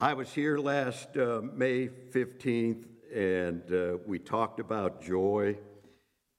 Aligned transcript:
I 0.00 0.12
was 0.14 0.32
here 0.32 0.58
last 0.58 1.16
uh, 1.16 1.40
May 1.54 1.86
15th, 1.86 2.84
and 3.14 3.62
uh, 3.72 3.98
we 4.04 4.18
talked 4.18 4.58
about 4.58 5.00
joy. 5.00 5.56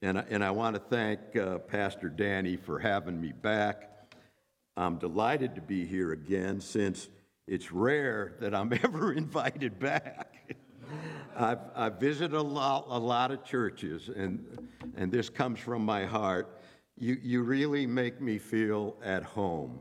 And 0.01 0.20
I, 0.20 0.25
and 0.29 0.43
I 0.43 0.51
want 0.51 0.75
to 0.75 0.81
thank 0.81 1.38
uh, 1.38 1.60
Pastor 1.60 2.10
Danny 2.10 2.57
for 2.57 2.79
having 2.79 3.20
me 3.20 3.31
back. 3.31 4.10
I'm 4.76 4.97
delighted 4.97 5.55
to 5.55 5.62
be 5.62 5.86
here 5.86 6.12
again 6.12 6.60
since 6.60 7.07
it's 7.47 7.71
rare 7.71 8.33
that 8.41 8.54
I'm 8.54 8.73
ever 8.83 9.13
invited 9.13 9.79
back. 9.79 10.58
I've, 11.37 11.60
I've 11.74 11.97
visited 11.97 12.35
a 12.35 12.42
lot, 12.42 12.87
a 12.90 12.99
lot 12.99 13.31
of 13.31 13.46
churches, 13.46 14.10
and, 14.13 14.69
and 14.97 15.10
this 15.10 15.29
comes 15.29 15.62
from 15.62 15.85
my 15.85 16.05
heart. 16.05 16.59
You, 16.98 17.17
you 17.23 17.41
really 17.41 17.88
make 17.88 18.20
me 18.20 18.38
feel 18.38 18.98
at 19.02 19.23
home. 19.23 19.80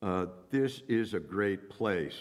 Uh, 0.00 0.26
this 0.50 0.80
is 0.88 1.12
a 1.12 1.20
great 1.20 1.68
place. 1.68 2.16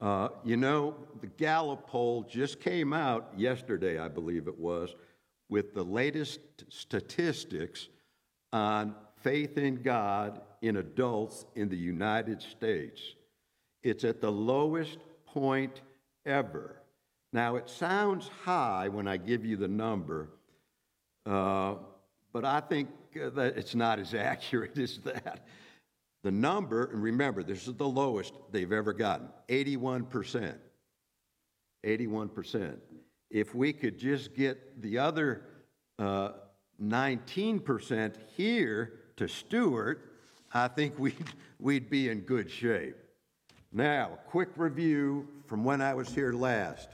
Uh, 0.00 0.28
you 0.44 0.56
know, 0.56 0.94
the 1.20 1.26
Gallup 1.26 1.86
poll 1.86 2.22
just 2.22 2.60
came 2.60 2.92
out 2.92 3.32
yesterday, 3.36 3.98
I 3.98 4.08
believe 4.08 4.46
it 4.46 4.58
was, 4.58 4.94
with 5.48 5.74
the 5.74 5.82
latest 5.82 6.40
statistics 6.68 7.88
on 8.52 8.94
faith 9.22 9.56
in 9.56 9.82
God 9.82 10.40
in 10.60 10.76
adults 10.76 11.46
in 11.54 11.68
the 11.68 11.76
United 11.76 12.42
States. 12.42 13.00
It's 13.82 14.04
at 14.04 14.20
the 14.20 14.30
lowest 14.30 14.98
point 15.26 15.80
ever. 16.24 16.76
Now, 17.32 17.56
it 17.56 17.68
sounds 17.68 18.30
high 18.44 18.88
when 18.88 19.08
I 19.08 19.16
give 19.16 19.44
you 19.44 19.56
the 19.56 19.68
number, 19.68 20.28
uh, 21.24 21.74
but 22.32 22.44
I 22.44 22.60
think 22.60 22.88
that 23.14 23.56
it's 23.56 23.74
not 23.74 23.98
as 23.98 24.14
accurate 24.14 24.78
as 24.78 24.98
that. 24.98 25.46
The 26.26 26.32
number, 26.32 26.86
and 26.86 27.00
remember, 27.00 27.44
this 27.44 27.68
is 27.68 27.74
the 27.74 27.86
lowest 27.86 28.34
they've 28.50 28.72
ever 28.72 28.92
gotten 28.92 29.28
81%. 29.48 30.56
81%. 31.84 32.76
If 33.30 33.54
we 33.54 33.72
could 33.72 33.96
just 33.96 34.34
get 34.34 34.82
the 34.82 34.98
other 34.98 35.42
uh, 36.00 36.30
19% 36.82 38.16
here 38.36 38.94
to 39.18 39.28
Stuart, 39.28 40.14
I 40.52 40.66
think 40.66 40.98
we'd, 40.98 41.14
we'd 41.60 41.88
be 41.88 42.08
in 42.08 42.22
good 42.22 42.50
shape. 42.50 42.96
Now, 43.70 44.18
quick 44.26 44.48
review 44.56 45.28
from 45.46 45.62
when 45.62 45.80
I 45.80 45.94
was 45.94 46.08
here 46.08 46.32
last. 46.32 46.88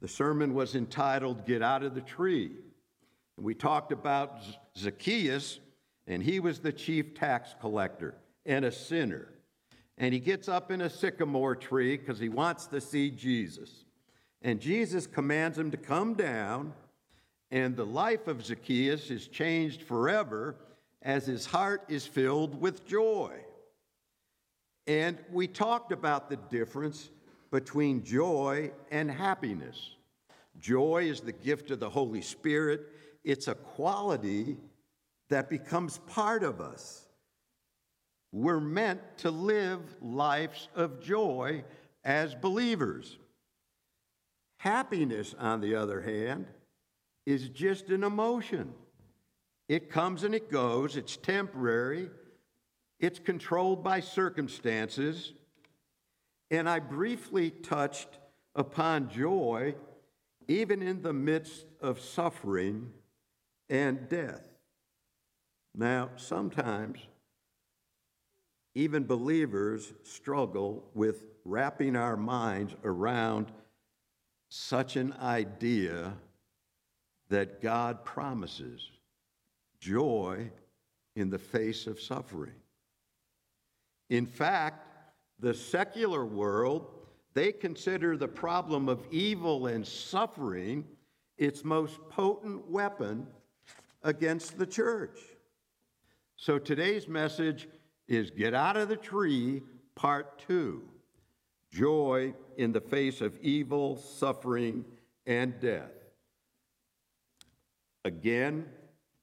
The 0.00 0.06
sermon 0.06 0.54
was 0.54 0.76
entitled 0.76 1.44
Get 1.44 1.60
Out 1.60 1.82
of 1.82 1.96
the 1.96 2.02
Tree. 2.02 2.52
We 3.36 3.56
talked 3.56 3.90
about 3.90 4.42
Zacchaeus, 4.78 5.58
and 6.06 6.22
he 6.22 6.38
was 6.38 6.60
the 6.60 6.72
chief 6.72 7.16
tax 7.16 7.56
collector 7.60 8.14
and 8.46 8.64
a 8.64 8.72
sinner. 8.72 9.28
And 9.98 10.12
he 10.12 10.20
gets 10.20 10.48
up 10.48 10.70
in 10.70 10.80
a 10.80 10.90
sycamore 10.90 11.54
tree 11.54 11.96
because 11.96 12.18
he 12.18 12.28
wants 12.28 12.66
to 12.68 12.80
see 12.80 13.10
Jesus. 13.10 13.84
And 14.42 14.60
Jesus 14.60 15.06
commands 15.06 15.56
him 15.56 15.70
to 15.70 15.76
come 15.76 16.14
down, 16.14 16.74
and 17.50 17.76
the 17.76 17.86
life 17.86 18.26
of 18.26 18.44
Zacchaeus 18.44 19.10
is 19.10 19.28
changed 19.28 19.82
forever 19.82 20.56
as 21.00 21.26
his 21.26 21.46
heart 21.46 21.84
is 21.88 22.06
filled 22.06 22.60
with 22.60 22.86
joy. 22.86 23.32
And 24.86 25.18
we 25.32 25.46
talked 25.46 25.92
about 25.92 26.28
the 26.28 26.36
difference 26.36 27.10
between 27.50 28.02
joy 28.02 28.72
and 28.90 29.10
happiness. 29.10 29.96
Joy 30.60 31.08
is 31.08 31.20
the 31.20 31.32
gift 31.32 31.70
of 31.70 31.80
the 31.80 31.88
Holy 31.88 32.22
Spirit, 32.22 32.88
it's 33.22 33.48
a 33.48 33.54
quality 33.54 34.56
that 35.30 35.48
becomes 35.48 35.98
part 36.06 36.42
of 36.42 36.60
us. 36.60 37.03
We're 38.34 38.58
meant 38.58 39.00
to 39.18 39.30
live 39.30 39.80
lives 40.02 40.68
of 40.74 41.00
joy 41.00 41.62
as 42.02 42.34
believers. 42.34 43.16
Happiness, 44.56 45.36
on 45.38 45.60
the 45.60 45.76
other 45.76 46.00
hand, 46.00 46.46
is 47.26 47.48
just 47.48 47.90
an 47.90 48.02
emotion. 48.02 48.74
It 49.68 49.88
comes 49.88 50.24
and 50.24 50.34
it 50.34 50.50
goes, 50.50 50.96
it's 50.96 51.16
temporary, 51.16 52.10
it's 52.98 53.20
controlled 53.20 53.84
by 53.84 54.00
circumstances. 54.00 55.32
And 56.50 56.68
I 56.68 56.80
briefly 56.80 57.50
touched 57.50 58.18
upon 58.56 59.10
joy 59.10 59.76
even 60.48 60.82
in 60.82 61.02
the 61.02 61.12
midst 61.12 61.66
of 61.80 62.00
suffering 62.00 62.90
and 63.70 64.08
death. 64.08 64.48
Now, 65.72 66.10
sometimes 66.16 66.98
even 68.74 69.04
believers 69.04 69.92
struggle 70.02 70.84
with 70.94 71.26
wrapping 71.44 71.96
our 71.96 72.16
minds 72.16 72.74
around 72.84 73.52
such 74.48 74.96
an 74.96 75.12
idea 75.20 76.14
that 77.28 77.62
God 77.62 78.04
promises 78.04 78.90
joy 79.80 80.50
in 81.16 81.30
the 81.30 81.38
face 81.38 81.86
of 81.86 82.00
suffering. 82.00 82.54
In 84.10 84.26
fact, 84.26 84.86
the 85.38 85.54
secular 85.54 86.24
world, 86.24 86.86
they 87.34 87.52
consider 87.52 88.16
the 88.16 88.28
problem 88.28 88.88
of 88.88 89.06
evil 89.10 89.66
and 89.66 89.86
suffering 89.86 90.84
its 91.36 91.64
most 91.64 91.98
potent 92.08 92.68
weapon 92.70 93.26
against 94.02 94.58
the 94.58 94.66
church. 94.66 95.18
So 96.36 96.58
today's 96.58 97.08
message 97.08 97.68
is 98.08 98.30
Get 98.30 98.54
Out 98.54 98.76
of 98.76 98.88
the 98.88 98.96
Tree, 98.96 99.62
Part 99.94 100.38
2 100.46 100.82
Joy 101.70 102.34
in 102.56 102.72
the 102.72 102.80
Face 102.80 103.20
of 103.20 103.36
Evil, 103.40 103.96
Suffering, 103.96 104.84
and 105.26 105.58
Death. 105.58 105.90
Again, 108.04 108.66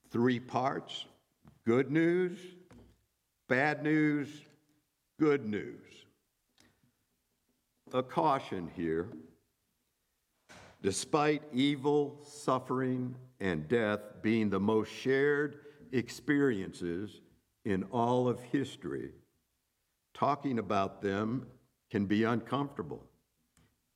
three 0.10 0.40
parts 0.40 1.06
good 1.66 1.92
news, 1.92 2.40
bad 3.48 3.84
news, 3.84 4.28
good 5.20 5.48
news. 5.48 5.78
A 7.94 8.02
caution 8.02 8.70
here. 8.76 9.10
Despite 10.82 11.44
evil, 11.54 12.18
suffering, 12.24 13.16
and 13.40 13.68
death 13.68 14.00
being 14.22 14.50
the 14.50 14.60
most 14.60 14.92
shared 14.92 15.60
experiences 15.92 17.21
in 17.66 17.84
all 17.92 18.28
of 18.28 18.42
history, 18.42 19.12
talking 20.14 20.60
about 20.60 21.02
them 21.02 21.46
can 21.90 22.06
be 22.06 22.24
uncomfortable. 22.24 23.04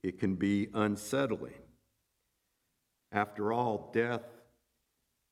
It 0.04 0.20
can 0.20 0.36
be 0.36 0.70
unsettling. 0.74 1.54
After 3.12 3.54
all, 3.54 3.90
death 3.94 4.24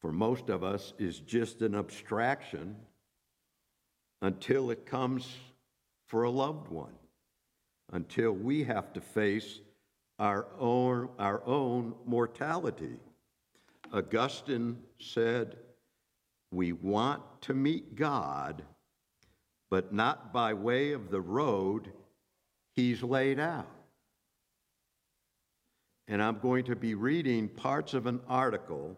for 0.04 0.12
most 0.12 0.50
of 0.50 0.66
us, 0.66 0.94
is 1.00 1.20
just 1.20 1.62
an 1.62 1.74
abstraction 1.74 2.76
until 4.22 4.70
it 4.70 4.86
comes 4.86 5.38
for 6.08 6.24
a 6.24 6.30
loved 6.30 6.68
one, 6.68 6.92
until 7.94 8.34
we 8.34 8.66
have 8.66 8.92
to 8.92 9.00
face 9.00 9.62
our 10.20 10.48
own, 10.60 11.08
our 11.18 11.42
own 11.46 11.96
mortality. 12.06 12.98
Augustine 13.94 14.78
said, 15.00 15.56
We 16.54 16.72
want 16.72 17.24
to 17.42 17.56
meet 17.56 17.96
God, 17.96 18.62
but 19.72 19.92
not 19.92 20.32
by 20.32 20.54
way 20.54 20.92
of 20.92 21.10
the 21.10 21.20
road 21.20 21.92
he's 22.76 23.02
laid 23.02 23.40
out. 23.40 23.72
And 26.08 26.22
I'm 26.22 26.38
going 26.38 26.66
to 26.66 26.76
be 26.76 26.94
reading 26.94 27.50
parts 27.50 27.96
of 27.96 28.06
an 28.06 28.20
article 28.28 28.96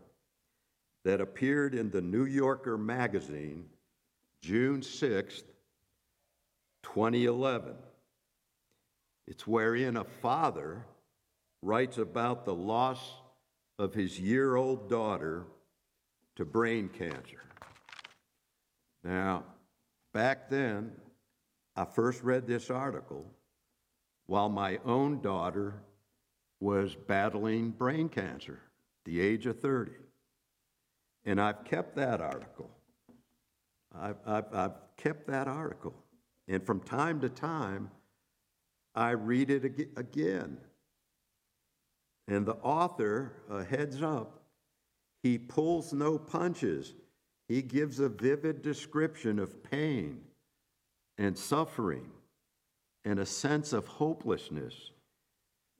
that 1.06 1.22
appeared 1.22 1.74
in 1.74 1.92
the 1.92 2.02
New 2.02 2.26
Yorker 2.26 2.78
magazine 2.78 3.68
June 4.42 4.82
6, 4.82 5.44
2011. 6.84 7.74
It's 9.28 9.48
wherein 9.48 9.96
a 9.96 10.04
father 10.04 10.86
writes 11.62 12.00
about 12.00 12.44
the 12.44 12.54
loss 12.54 13.00
of 13.80 13.94
his 13.94 14.20
year 14.20 14.58
old 14.58 14.90
daughter 14.90 15.46
to 16.36 16.46
brain 16.46 16.90
cancer. 16.90 17.44
Now, 19.04 19.44
back 20.14 20.50
then, 20.50 20.92
I 21.76 21.86
first 21.86 22.24
read 22.24 22.48
this 22.48 22.70
article 22.70 23.26
while 24.28 24.50
my 24.50 24.80
own 24.86 25.22
daughter 25.22 25.76
was 26.60 26.96
battling 26.96 27.72
brain 27.72 28.10
cancer, 28.10 28.60
the 29.04 29.20
age 29.20 29.46
of 29.46 29.60
30. 29.60 29.92
And 31.26 31.40
I've 31.40 31.64
kept 31.66 31.96
that 31.96 32.22
article. 32.22 32.70
I've, 33.94 34.18
I've, 34.26 34.54
I've 34.54 34.72
kept 34.98 35.28
that 35.28 35.48
article. 35.48 35.94
And 36.48 36.66
from 36.66 36.80
time 36.80 37.22
to 37.22 37.30
time, 37.30 37.92
I 38.94 39.12
read 39.12 39.50
it 39.50 39.66
again. 39.98 40.58
And 42.28 42.46
the 42.46 42.56
author, 42.56 43.34
uh, 43.50 43.64
heads 43.64 44.02
up, 44.02 44.45
he 45.26 45.40
pulls 45.40 45.92
no 45.92 46.20
punches. 46.20 46.94
He 47.48 47.64
gives 47.64 48.00
a 48.00 48.10
vivid 48.10 48.62
description 48.62 49.40
of 49.40 49.64
pain 49.64 50.22
and 51.18 51.36
suffering 51.36 52.12
and 53.06 53.18
a 53.18 53.26
sense 53.26 53.74
of 53.74 53.88
hopelessness 53.88 54.92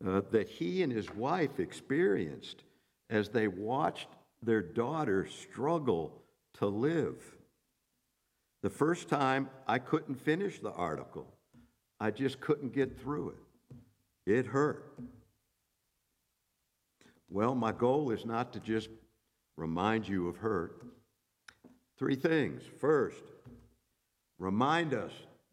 uh, 0.04 0.22
that 0.32 0.50
he 0.50 0.82
and 0.82 0.92
his 0.92 1.14
wife 1.14 1.60
experienced 1.60 2.64
as 3.12 3.30
they 3.30 3.48
watched 3.48 4.08
their 4.42 4.64
daughter 4.64 5.28
struggle 5.28 6.24
to 6.56 6.66
live. 6.66 7.22
The 8.64 8.72
first 8.72 9.10
time, 9.10 9.48
I 9.68 9.78
couldn't 9.78 10.16
finish 10.16 10.58
the 10.58 10.72
article, 10.72 11.28
I 12.00 12.10
just 12.10 12.42
couldn't 12.42 12.74
get 12.74 13.00
through 13.00 13.36
it. 13.36 14.38
It 14.40 14.48
hurt. 14.48 14.92
Well, 17.30 17.54
my 17.54 17.72
goal 17.72 18.10
is 18.10 18.26
not 18.26 18.52
to 18.54 18.60
just 18.60 18.90
remind 19.58 20.08
you 20.08 20.28
of 20.28 20.38
hurt. 20.38 20.84
Three 21.98 22.16
things. 22.16 22.64
First, 22.80 23.24
remind 24.38 24.94
us 24.94 25.12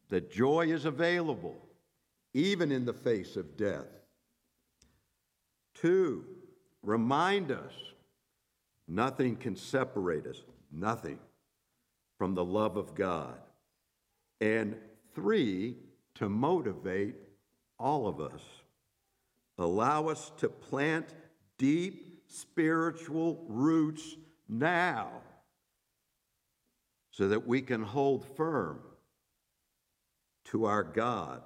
that 0.08 0.32
joy 0.32 0.66
is 0.72 0.84
available 0.84 1.56
even 2.34 2.72
in 2.72 2.84
the 2.84 2.93
face 2.93 3.37
of 3.37 3.56
death. 3.56 3.87
Two, 5.75 6.25
remind 6.82 7.50
us 7.50 7.72
nothing 8.88 9.37
can 9.37 9.56
separate 9.56 10.26
us, 10.26 10.43
nothing, 10.70 11.19
from 12.19 12.34
the 12.34 12.44
love 12.44 12.76
of 12.76 12.94
God. 12.94 13.38
And 14.40 14.76
three, 15.14 15.76
to 16.16 16.28
motivate 16.28 17.16
all 17.78 18.06
of 18.06 18.20
us. 18.20 18.43
Allow 19.58 20.08
us 20.08 20.32
to 20.38 20.48
plant 20.48 21.14
deep 21.58 22.11
spiritual 22.32 23.44
roots 23.49 24.17
now 24.49 25.11
so 27.11 27.29
that 27.29 27.46
we 27.46 27.61
can 27.61 27.82
hold 27.82 28.25
firm 28.37 28.81
to 30.46 30.64
our 30.64 30.82
God 30.82 31.43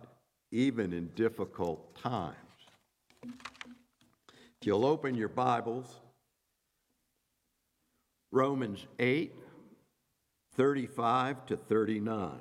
even 0.53 0.93
in 0.93 1.09
difficult 1.09 1.95
times. 2.01 2.37
If 3.25 4.67
you'll 4.67 4.87
open 4.87 5.15
your 5.17 5.29
Bibles, 5.29 6.01
Romans 8.31 8.87
8, 8.99 9.33
35 10.55 11.47
to 11.47 11.57
39. 11.57 12.39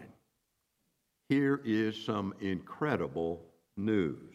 Here 1.30 1.62
is 1.66 2.02
some 2.02 2.34
incredible 2.40 3.42
news. 3.76 4.35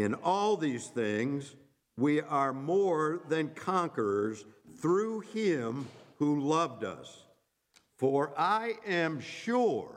in 0.00 0.14
all 0.14 0.56
these 0.56 0.86
things, 0.88 1.54
we 1.96 2.20
are 2.20 2.52
more 2.52 3.20
than 3.28 3.48
conquerors 3.50 4.44
through 4.80 5.20
him 5.20 5.86
who 6.18 6.40
loved 6.40 6.84
us. 6.84 7.24
For 7.98 8.32
I 8.38 8.74
am 8.86 9.20
sure, 9.20 9.94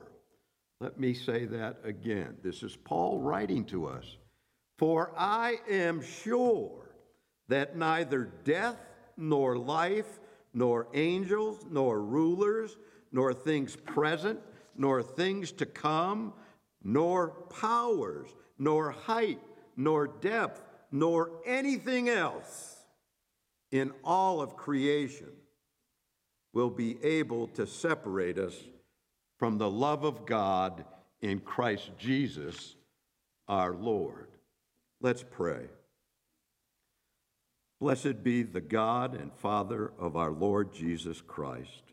let 0.80 1.00
me 1.00 1.14
say 1.14 1.46
that 1.46 1.80
again. 1.84 2.36
This 2.44 2.64
is 2.64 2.76
Paul 2.76 3.20
writing 3.20 3.64
to 3.66 3.86
us. 3.86 4.18
For 4.78 5.14
I 5.18 5.60
am 5.70 6.02
sure 6.02 6.96
that 7.48 7.78
neither 7.78 8.26
death 8.44 8.80
nor 9.16 9.58
life, 9.58 10.20
nor 10.54 10.88
angels, 10.94 11.66
nor 11.70 12.02
rulers, 12.02 12.76
nor 13.12 13.34
things 13.34 13.76
present, 13.76 14.40
nor 14.76 15.02
things 15.02 15.52
to 15.54 15.66
come, 15.66 16.34
nor 16.84 17.30
powers, 17.50 18.28
nor 18.58 18.92
height, 18.92 19.40
nor 19.76 20.08
depth, 20.08 20.62
nor 20.92 21.32
anything 21.46 22.10
else 22.10 22.78
in 23.72 23.92
all 24.04 24.42
of 24.42 24.56
creation 24.56 25.32
will 26.54 26.70
be 26.70 27.04
able 27.04 27.48
to 27.48 27.66
separate 27.66 28.38
us 28.38 28.56
from 29.40 29.58
the 29.58 29.70
love 29.70 30.04
of 30.04 30.26
God 30.26 30.86
in 31.22 31.40
Christ 31.40 31.92
Jesus 31.98 32.76
our 33.48 33.74
Lord. 33.74 34.28
Let's 35.02 35.24
pray. 35.24 35.66
Blessed 37.82 38.24
be 38.24 38.44
the 38.44 38.62
God 38.62 39.20
and 39.20 39.34
Father 39.34 39.92
of 40.00 40.16
our 40.16 40.32
Lord 40.32 40.74
Jesus 40.74 41.20
Christ. 41.20 41.84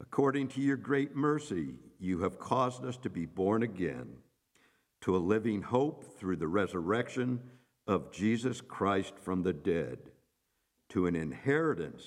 According 0.00 0.48
to 0.48 0.60
your 0.60 0.76
great 0.76 1.14
mercy, 1.14 1.74
you 1.98 2.20
have 2.20 2.38
caused 2.38 2.84
us 2.84 2.96
to 2.98 3.10
be 3.10 3.26
born 3.26 3.62
again 3.62 4.08
to 5.02 5.16
a 5.16 5.18
living 5.18 5.62
hope 5.62 6.18
through 6.18 6.36
the 6.36 6.48
resurrection 6.48 7.40
of 7.86 8.12
Jesus 8.12 8.60
Christ 8.60 9.14
from 9.18 9.42
the 9.42 9.52
dead, 9.52 9.98
to 10.90 11.06
an 11.06 11.16
inheritance 11.16 12.04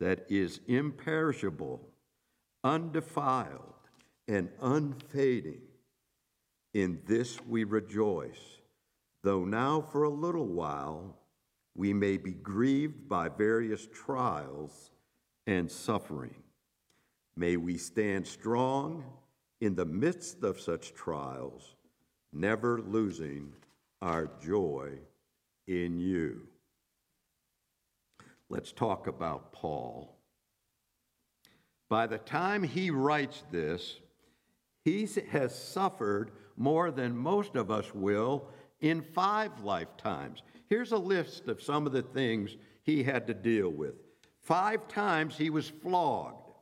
that 0.00 0.26
is 0.28 0.60
imperishable, 0.66 1.88
undefiled, 2.64 3.74
and 4.26 4.50
unfading. 4.60 5.62
In 6.74 7.00
this 7.06 7.38
we 7.46 7.64
rejoice, 7.64 8.60
though 9.22 9.44
now 9.44 9.80
for 9.80 10.02
a 10.02 10.10
little 10.10 10.46
while 10.46 11.16
we 11.74 11.92
may 11.92 12.16
be 12.16 12.32
grieved 12.32 13.08
by 13.08 13.28
various 13.28 13.86
trials 13.92 14.90
and 15.46 15.70
suffering. 15.70 16.34
May 17.36 17.56
we 17.56 17.78
stand 17.78 18.26
strong 18.26 19.04
in 19.60 19.74
the 19.76 19.86
midst 19.86 20.42
of 20.42 20.60
such 20.60 20.92
trials 20.92 21.76
never 22.32 22.80
losing 22.80 23.52
our 24.00 24.30
joy 24.42 24.92
in 25.66 25.98
you. 25.98 26.46
Let's 28.48 28.72
talk 28.72 29.06
about 29.06 29.52
Paul. 29.52 30.16
By 31.88 32.06
the 32.06 32.18
time 32.18 32.62
he 32.62 32.90
writes 32.90 33.44
this, 33.50 34.00
he 34.84 35.06
has 35.30 35.54
suffered 35.54 36.32
more 36.56 36.90
than 36.90 37.16
most 37.16 37.56
of 37.56 37.70
us 37.70 37.94
will 37.94 38.48
in 38.80 39.02
five 39.02 39.60
lifetimes. 39.62 40.42
Here's 40.68 40.92
a 40.92 40.98
list 40.98 41.48
of 41.48 41.62
some 41.62 41.86
of 41.86 41.92
the 41.92 42.02
things 42.02 42.56
he 42.82 43.02
had 43.02 43.26
to 43.26 43.34
deal 43.34 43.70
with. 43.70 43.94
Five 44.40 44.88
times 44.88 45.36
he 45.36 45.50
was 45.50 45.68
flogged. 45.68 46.52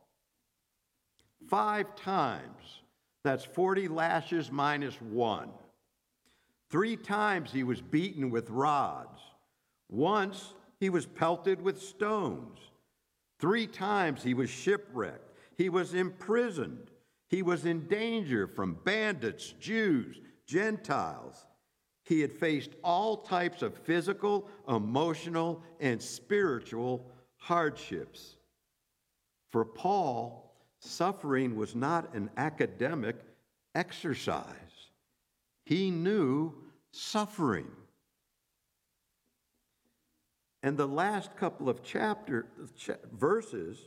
Five 1.47 1.95
times 1.95 2.81
that's 3.23 3.45
40 3.45 3.87
lashes 3.87 4.51
minus 4.51 4.95
one. 5.01 5.49
Three 6.69 6.97
times 6.97 7.51
he 7.51 7.63
was 7.63 7.81
beaten 7.81 8.29
with 8.29 8.49
rods. 8.49 9.19
Once 9.89 10.53
he 10.79 10.89
was 10.89 11.05
pelted 11.05 11.61
with 11.61 11.81
stones. 11.81 12.59
Three 13.39 13.67
times 13.67 14.23
he 14.23 14.33
was 14.33 14.49
shipwrecked. 14.49 15.33
He 15.57 15.69
was 15.69 15.93
imprisoned. 15.93 16.91
He 17.29 17.41
was 17.41 17.65
in 17.65 17.87
danger 17.87 18.47
from 18.47 18.77
bandits, 18.83 19.53
Jews, 19.59 20.19
Gentiles. 20.45 21.45
He 22.03 22.21
had 22.21 22.31
faced 22.31 22.71
all 22.83 23.17
types 23.17 23.61
of 23.61 23.77
physical, 23.77 24.47
emotional, 24.67 25.61
and 25.79 26.01
spiritual 26.01 27.11
hardships. 27.37 28.37
For 29.51 29.65
Paul, 29.65 30.46
Suffering 30.79 31.55
was 31.55 31.75
not 31.75 32.13
an 32.13 32.29
academic 32.37 33.17
exercise, 33.75 34.45
he 35.65 35.91
knew 35.91 36.53
suffering. 36.91 37.67
And 40.63 40.75
the 40.75 40.87
last 40.87 41.35
couple 41.37 41.69
of 41.69 41.83
chapter 41.83 42.47
verses, 43.13 43.77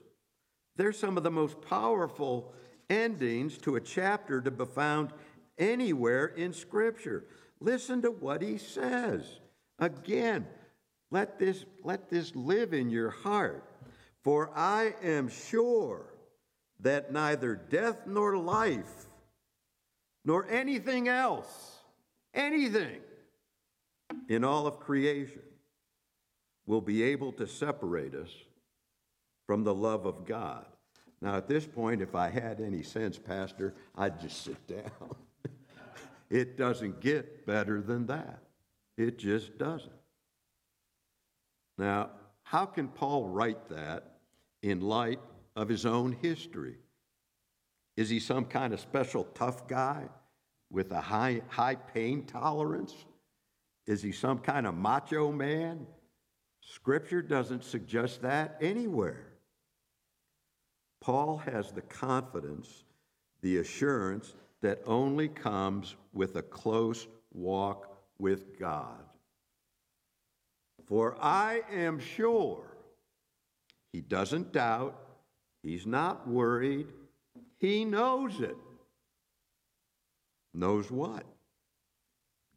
they're 0.77 0.93
some 0.93 1.17
of 1.17 1.25
the 1.25 1.31
most 1.31 1.61
powerful 1.63 2.55
endings 2.89 3.59
to 3.59 3.77
a 3.77 3.81
chapter 3.81 4.41
to 4.41 4.51
be 4.51 4.65
found 4.65 5.11
anywhere 5.59 6.27
in 6.27 6.53
Scripture. 6.53 7.27
Listen 7.61 8.01
to 8.03 8.11
what 8.11 8.41
he 8.41 8.57
says. 8.57 9.41
Again, 9.79 10.47
let 11.11 11.39
this, 11.39 11.65
let 11.83 12.09
this 12.09 12.35
live 12.35 12.73
in 12.73 12.89
your 12.89 13.11
heart. 13.11 13.65
For 14.23 14.51
I 14.57 14.95
am 15.03 15.29
sure 15.29 16.10
that 16.83 17.13
neither 17.13 17.55
death 17.55 18.07
nor 18.07 18.37
life, 18.37 19.07
nor 20.25 20.49
anything 20.49 21.09
else, 21.09 21.79
anything 22.35 23.01
in 24.29 24.45
all 24.45 24.67
of 24.67 24.81
creation 24.81 25.43
will 26.67 26.81
be 26.81 27.03
able 27.03 27.33
to 27.33 27.47
separate 27.47 28.15
us 28.15 28.31
from 29.47 29.65
the 29.65 29.75
love 29.75 30.07
of 30.07 30.25
God. 30.25 30.67
Now, 31.21 31.37
at 31.37 31.49
this 31.49 31.67
point, 31.67 32.01
if 32.01 32.15
I 32.15 32.29
had 32.29 32.61
any 32.61 32.83
sense, 32.83 33.19
Pastor, 33.19 33.75
I'd 33.97 34.21
just 34.21 34.45
sit 34.45 34.67
down. 34.67 35.17
It 36.31 36.57
doesn't 36.57 37.01
get 37.01 37.45
better 37.45 37.83
than 37.83 38.07
that. 38.07 38.39
It 38.97 39.19
just 39.19 39.59
doesn't. 39.59 39.91
Now, 41.77 42.11
how 42.45 42.67
can 42.67 42.87
Paul 42.87 43.27
write 43.27 43.69
that 43.69 44.19
in 44.63 44.81
light 44.81 45.19
of 45.61 45.69
his 45.69 45.85
own 45.85 46.17
history? 46.23 46.77
Is 47.95 48.09
he 48.09 48.19
some 48.19 48.47
kind 48.47 48.73
of 48.73 48.81
special 48.81 49.25
tough 49.35 49.69
guy 49.69 50.09
with 50.71 50.91
a 50.91 51.03
high, 51.03 51.43
high 51.49 51.75
pain 51.75 52.25
tolerance? 52.25 52.95
Is 53.87 54.03
he 54.03 54.11
some 54.11 54.39
kind 54.39 54.67
of 54.67 54.75
macho 54.75 55.31
man? 55.31 55.87
Scripture 56.63 57.21
doesn't 57.21 57.63
suggest 57.63 58.23
that 58.23 58.57
anywhere. 58.63 59.27
Paul 61.03 61.37
has 61.37 61.73
the 61.73 61.83
confidence, 61.83 62.85
the 63.43 63.59
assurance 63.59 64.33
that 64.63 64.81
only 64.87 65.29
comes 65.29 65.95
with 66.15 66.37
a 66.37 66.43
close 66.43 67.07
walk 67.35 68.03
with 68.19 68.59
God. 68.59 69.05
For 70.87 71.19
I 71.21 71.61
am 71.71 71.99
sure 71.99 72.65
he 73.93 74.01
doesn't 74.01 74.53
doubt, 74.53 75.10
he's 75.63 75.87
not 75.87 76.29
worried, 76.29 76.87
he 77.59 77.85
knows 77.85 78.41
it. 78.41 78.57
Knows 80.53 80.91
what? 80.91 81.25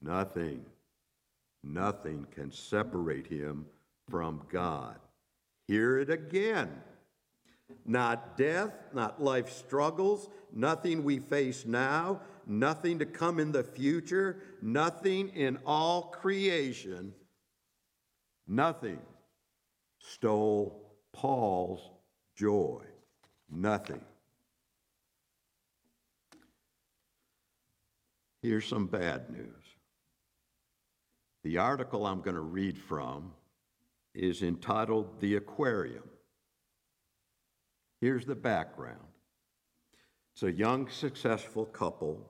Nothing. 0.02 0.66
Nothing 1.64 2.28
can 2.32 2.52
separate 2.52 3.28
him 3.28 3.66
from 4.10 4.42
God. 4.52 4.98
Hear 5.68 6.00
it 6.00 6.10
again. 6.10 6.70
Not 7.86 8.38
death, 8.38 8.74
not 8.94 9.22
life 9.22 9.52
struggles, 9.52 10.30
nothing 10.52 11.04
we 11.04 11.20
face 11.20 11.66
now, 11.66 12.22
nothing 12.46 13.00
to 13.00 13.06
come 13.06 13.40
in 13.40 13.52
the 13.52 13.64
future, 13.64 14.42
nothing 14.62 15.30
in 15.30 15.58
all 15.66 16.04
creation, 16.04 17.14
nothing 18.48 19.00
stole 20.00 20.94
Paul's 21.14 21.90
joy. 22.36 22.84
Nothing. 23.56 24.02
Here's 28.42 28.68
some 28.68 28.88
bad 28.88 29.30
news. 29.30 29.64
The 31.44 31.58
article 31.58 32.06
I'm 32.06 32.22
going 32.22 32.36
to 32.36 32.42
read 32.42 32.78
from 32.78 33.32
is 34.14 34.44
entitled 34.44 35.20
The 35.20 35.36
Aquarium. 35.36 36.04
Here's 38.02 38.26
the 38.26 38.36
background 38.36 39.00
it's 40.34 40.44
a 40.44 40.52
young, 40.52 40.90
successful 40.90 41.66
couple. 41.66 42.30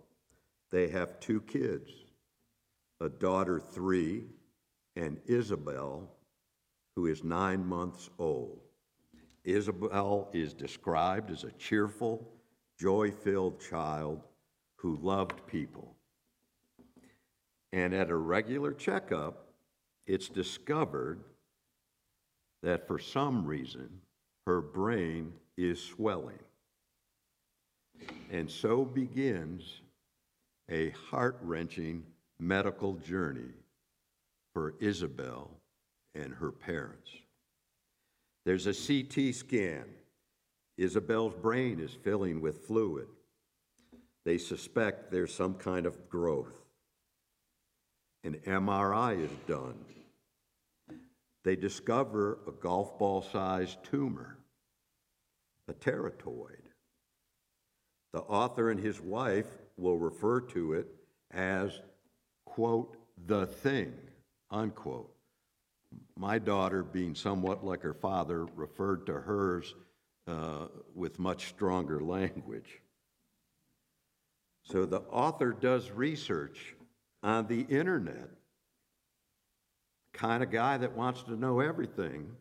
They 0.72 0.89
have 0.89 1.20
two 1.20 1.42
kids 1.42 1.89
a 3.00 3.10
daughter, 3.10 3.60
three, 3.60 4.25
and 4.96 5.20
Isabel, 5.25 6.10
who 6.96 7.08
is 7.08 7.24
nine 7.24 7.65
months 7.65 8.10
old. 8.18 8.62
Isabel 9.43 10.29
is 10.33 10.53
described 10.53 11.31
as 11.31 11.43
a 11.43 11.51
cheerful, 11.51 12.27
joy 12.79 13.12
filled 13.12 13.59
child 13.59 14.21
who 14.77 14.97
loved 15.01 15.45
people. 15.47 15.95
And 17.71 17.93
at 17.93 18.09
a 18.09 18.15
regular 18.15 18.73
checkup, 18.73 19.47
it's 20.05 20.29
discovered 20.29 21.23
that 22.62 22.88
for 22.88 23.00
some 23.00 23.45
reason 23.45 23.89
her 24.45 24.62
brain 24.62 25.33
is 25.57 25.81
swelling. 25.81 26.39
And 28.31 28.50
so 28.50 28.85
begins 28.85 29.81
a 30.69 30.89
heart 31.09 31.38
wrenching 31.41 32.03
medical 32.39 32.93
journey 32.95 33.51
for 34.53 34.75
Isabel 34.79 35.51
and 36.15 36.33
her 36.33 36.51
parents. 36.51 37.09
There's 38.45 38.67
a 38.67 38.73
CT 38.73 39.33
scan. 39.33 39.85
Isabel's 40.77 41.33
brain 41.35 41.79
is 41.79 41.93
filling 41.93 42.41
with 42.41 42.65
fluid. 42.65 43.07
They 44.25 44.38
suspect 44.38 45.12
there's 45.12 45.33
some 45.33 45.55
kind 45.55 45.85
of 45.85 46.09
growth. 46.09 46.53
An 48.23 48.35
MRI 48.45 49.23
is 49.23 49.31
done. 49.47 49.75
They 51.43 51.55
discover 51.55 52.39
a 52.47 52.51
golf 52.51 52.97
ball 52.97 53.21
sized 53.21 53.83
tumor, 53.83 54.38
a 55.67 55.73
teratoid. 55.73 56.62
The 58.13 58.21
author 58.21 58.69
and 58.71 58.79
his 58.79 59.01
wife 59.01 59.47
will 59.77 59.97
refer 59.97 60.39
to 60.39 60.73
it 60.73 60.88
as, 61.31 61.81
quote, 62.45 62.95
the 63.27 63.45
thing, 63.45 63.93
unquote. 64.50 65.12
My 66.17 66.39
daughter, 66.39 66.83
being 66.83 67.15
somewhat 67.15 67.65
like 67.65 67.81
her 67.81 67.93
father, 67.93 68.45
referred 68.55 69.05
to 69.07 69.13
hers 69.13 69.75
uh, 70.27 70.67
with 70.95 71.19
much 71.19 71.47
stronger 71.47 72.00
language. 72.00 72.81
So 74.63 74.85
the 74.85 75.01
author 75.01 75.51
does 75.51 75.91
research 75.91 76.75
on 77.21 77.47
the 77.47 77.62
internet, 77.62 78.29
kind 80.13 80.41
of 80.43 80.51
guy 80.51 80.77
that 80.77 80.95
wants 80.95 81.23
to 81.23 81.35
know 81.35 81.59
everything 81.59 82.31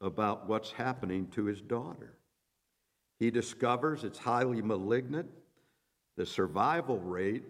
about 0.00 0.48
what's 0.48 0.72
happening 0.72 1.28
to 1.28 1.44
his 1.44 1.60
daughter. 1.60 2.14
He 3.18 3.30
discovers 3.30 4.04
it's 4.04 4.18
highly 4.18 4.62
malignant. 4.62 5.28
The 6.16 6.26
survival 6.26 6.98
rate 6.98 7.44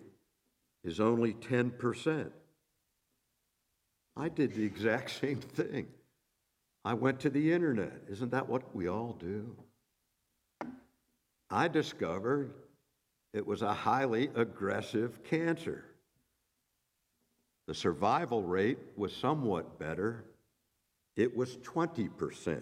is 0.85 1.01
only 1.01 1.35
10%. 1.35 2.31
I 4.17 4.29
did 4.29 4.55
the 4.55 4.65
exact 4.65 5.11
same 5.21 5.41
thing. 5.41 5.89
I 6.85 6.95
went 6.95 7.21
to 7.21 7.31
the 7.31 7.53
internet. 7.53 7.93
Isn't 8.09 8.31
that 8.33 8.49
what 8.49 8.75
we 8.75 8.89
all 8.89 9.17
do? 9.19 9.57
I 11.51 11.69
discovered 11.69 12.55
it 13.33 13.47
was 13.47 13.63
a 13.63 13.73
highly 13.73 14.31
aggressive 14.35 15.23
cancer. 15.23 15.85
The 17.67 17.75
survival 17.75 18.43
rate 18.43 18.79
was 18.97 19.15
somewhat 19.15 19.79
better, 19.79 20.25
it 21.17 21.37
was 21.37 21.59
20%. 21.59 22.61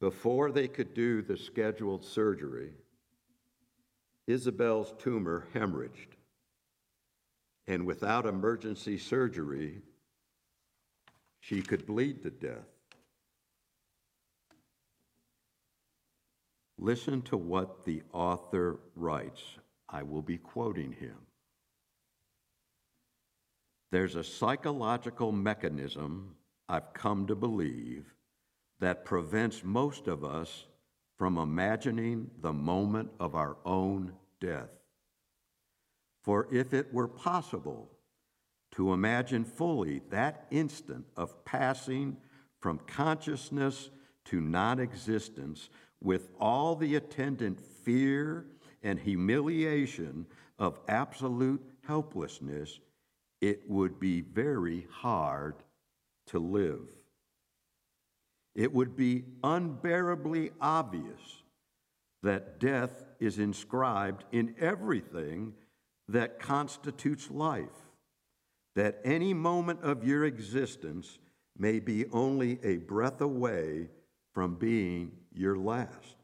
Before 0.00 0.50
they 0.50 0.66
could 0.66 0.94
do 0.94 1.22
the 1.22 1.36
scheduled 1.36 2.04
surgery, 2.04 2.72
Isabel's 4.26 4.94
tumor 4.98 5.46
hemorrhaged. 5.54 6.16
And 7.66 7.86
without 7.86 8.26
emergency 8.26 8.98
surgery, 8.98 9.82
she 11.40 11.62
could 11.62 11.86
bleed 11.86 12.22
to 12.22 12.30
death. 12.30 12.68
Listen 16.78 17.22
to 17.22 17.36
what 17.36 17.84
the 17.84 18.02
author 18.12 18.80
writes. 18.96 19.42
I 19.88 20.02
will 20.02 20.22
be 20.22 20.38
quoting 20.38 20.92
him. 20.92 21.16
There's 23.92 24.16
a 24.16 24.24
psychological 24.24 25.32
mechanism 25.32 26.34
I've 26.68 26.92
come 26.94 27.26
to 27.26 27.36
believe 27.36 28.14
that 28.80 29.04
prevents 29.04 29.62
most 29.62 30.08
of 30.08 30.24
us 30.24 30.64
from 31.18 31.38
imagining 31.38 32.30
the 32.40 32.52
moment 32.52 33.10
of 33.20 33.34
our 33.34 33.58
own 33.64 34.12
death. 34.40 34.70
For 36.22 36.48
if 36.52 36.72
it 36.72 36.92
were 36.92 37.08
possible 37.08 37.90
to 38.72 38.92
imagine 38.92 39.44
fully 39.44 40.00
that 40.10 40.46
instant 40.50 41.04
of 41.16 41.44
passing 41.44 42.16
from 42.60 42.78
consciousness 42.86 43.90
to 44.26 44.40
non 44.40 44.78
existence 44.78 45.68
with 46.00 46.28
all 46.38 46.76
the 46.76 46.94
attendant 46.94 47.60
fear 47.60 48.46
and 48.82 48.98
humiliation 48.98 50.26
of 50.58 50.78
absolute 50.88 51.62
helplessness, 51.86 52.78
it 53.40 53.68
would 53.68 53.98
be 53.98 54.20
very 54.20 54.86
hard 54.90 55.56
to 56.26 56.38
live. 56.38 56.88
It 58.54 58.72
would 58.72 58.96
be 58.96 59.24
unbearably 59.42 60.52
obvious 60.60 61.42
that 62.22 62.60
death 62.60 63.06
is 63.18 63.38
inscribed 63.38 64.24
in 64.30 64.54
everything 64.60 65.54
that 66.08 66.38
constitutes 66.38 67.30
life, 67.30 67.88
that 68.74 69.00
any 69.04 69.32
moment 69.34 69.80
of 69.82 70.04
your 70.04 70.24
existence 70.24 71.18
may 71.56 71.78
be 71.78 72.06
only 72.12 72.58
a 72.62 72.78
breath 72.78 73.20
away 73.20 73.88
from 74.32 74.54
being 74.54 75.12
your 75.32 75.56
last. 75.56 76.16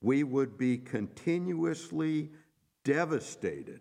We 0.00 0.24
would 0.24 0.56
be 0.56 0.78
continuously 0.78 2.30
devastated 2.84 3.80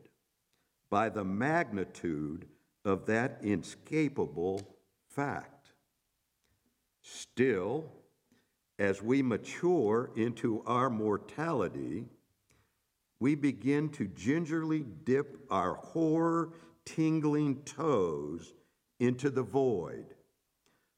by 0.90 1.10
the 1.10 1.24
magnitude 1.24 2.48
of 2.84 3.06
that 3.08 3.40
inescapable 3.42 4.62
fact. 5.10 5.72
Still, 7.02 7.92
as 8.78 9.02
we 9.02 9.22
mature 9.22 10.12
into 10.16 10.64
our 10.66 10.90
mortality, 10.90 12.06
we 13.19 13.36
begin 13.36 13.89
to 13.89 14.07
gingerly 14.07 14.86
dip 15.03 15.38
our 15.50 15.75
horror 15.75 16.53
tingling 16.86 17.62
toes 17.63 18.53
into 19.00 19.29
the 19.29 19.43
void, 19.43 20.05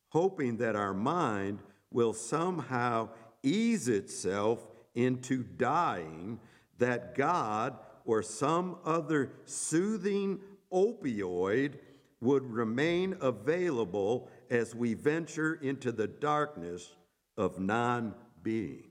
hoping 0.10 0.58
that 0.58 0.76
our 0.76 0.94
mind 0.94 1.60
will 1.92 2.14
somehow 2.14 3.10
ease 3.44 3.88
itself 3.88 4.66
into 4.96 5.44
dying, 5.44 6.40
that 6.80 7.16
God 7.16 7.78
or 8.06 8.22
some 8.22 8.78
other 8.84 9.32
soothing 9.46 10.40
opioid 10.72 11.76
would 12.22 12.44
remain 12.50 13.16
available 13.22 14.30
as 14.50 14.74
we 14.74 14.94
venture 14.94 15.56
into 15.56 15.92
the 15.92 16.08
darkness 16.08 16.96
of 17.38 17.60
non 17.60 18.16
being. 18.42 18.87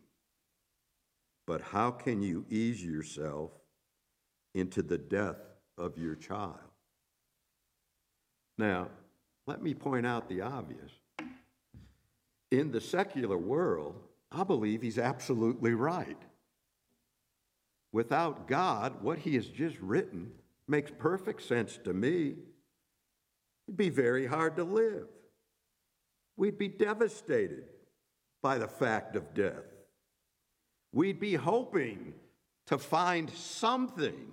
But 1.46 1.60
how 1.60 1.90
can 1.90 2.22
you 2.22 2.44
ease 2.50 2.84
yourself 2.84 3.52
into 4.54 4.82
the 4.82 4.98
death 4.98 5.38
of 5.78 5.96
your 5.96 6.16
child? 6.16 6.58
Now, 8.58 8.88
let 9.46 9.62
me 9.62 9.74
point 9.74 10.06
out 10.06 10.28
the 10.28 10.40
obvious. 10.40 10.90
In 12.50 12.72
the 12.72 12.80
secular 12.80 13.38
world, 13.38 14.00
I 14.32 14.44
believe 14.44 14.82
he's 14.82 14.98
absolutely 14.98 15.74
right. 15.74 16.18
Without 17.92 18.48
God, 18.48 19.02
what 19.02 19.18
he 19.18 19.34
has 19.36 19.46
just 19.46 19.78
written 19.80 20.32
makes 20.66 20.90
perfect 20.98 21.42
sense 21.42 21.78
to 21.84 21.92
me. 21.92 22.34
It'd 23.68 23.76
be 23.76 23.88
very 23.88 24.26
hard 24.26 24.56
to 24.56 24.64
live. 24.64 25.06
We'd 26.36 26.58
be 26.58 26.68
devastated 26.68 27.64
by 28.42 28.58
the 28.58 28.68
fact 28.68 29.16
of 29.16 29.32
death. 29.32 29.64
We'd 30.96 31.20
be 31.20 31.34
hoping 31.34 32.14
to 32.68 32.78
find 32.78 33.28
something 33.28 34.32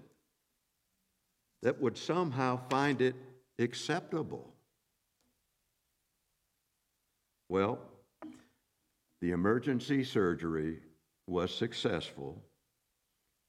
that 1.62 1.82
would 1.82 1.98
somehow 1.98 2.62
find 2.70 3.01
it 3.01 3.17
acceptable. 3.60 4.50
Well, 7.50 7.79
the 9.20 9.32
emergency 9.32 10.05
surgery 10.05 10.79
was 11.27 11.53
successful, 11.53 12.41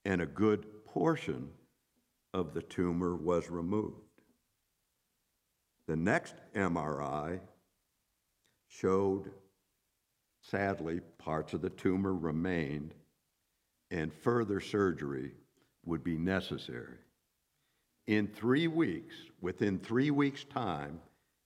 and 0.03 0.21
a 0.21 0.25
good 0.25 0.83
portion 0.83 1.51
of 2.33 2.53
the 2.53 2.63
tumor 2.63 3.15
was 3.15 3.49
removed. 3.49 3.95
The 5.87 5.95
next 5.95 6.35
MRI 6.53 7.39
showed, 8.67 9.31
sadly, 10.41 10.99
parts 11.17 11.53
of 11.53 11.61
the 11.61 11.69
tumor 11.69 12.13
remained, 12.13 12.93
and 13.91 14.13
further 14.13 14.59
surgery 14.59 15.31
would 15.85 16.03
be 16.03 16.17
necessary. 16.17 16.97
In 18.07 18.27
three 18.27 18.67
weeks, 18.67 19.15
within 19.41 19.79
three 19.79 20.11
weeks' 20.11 20.43
time, 20.43 20.99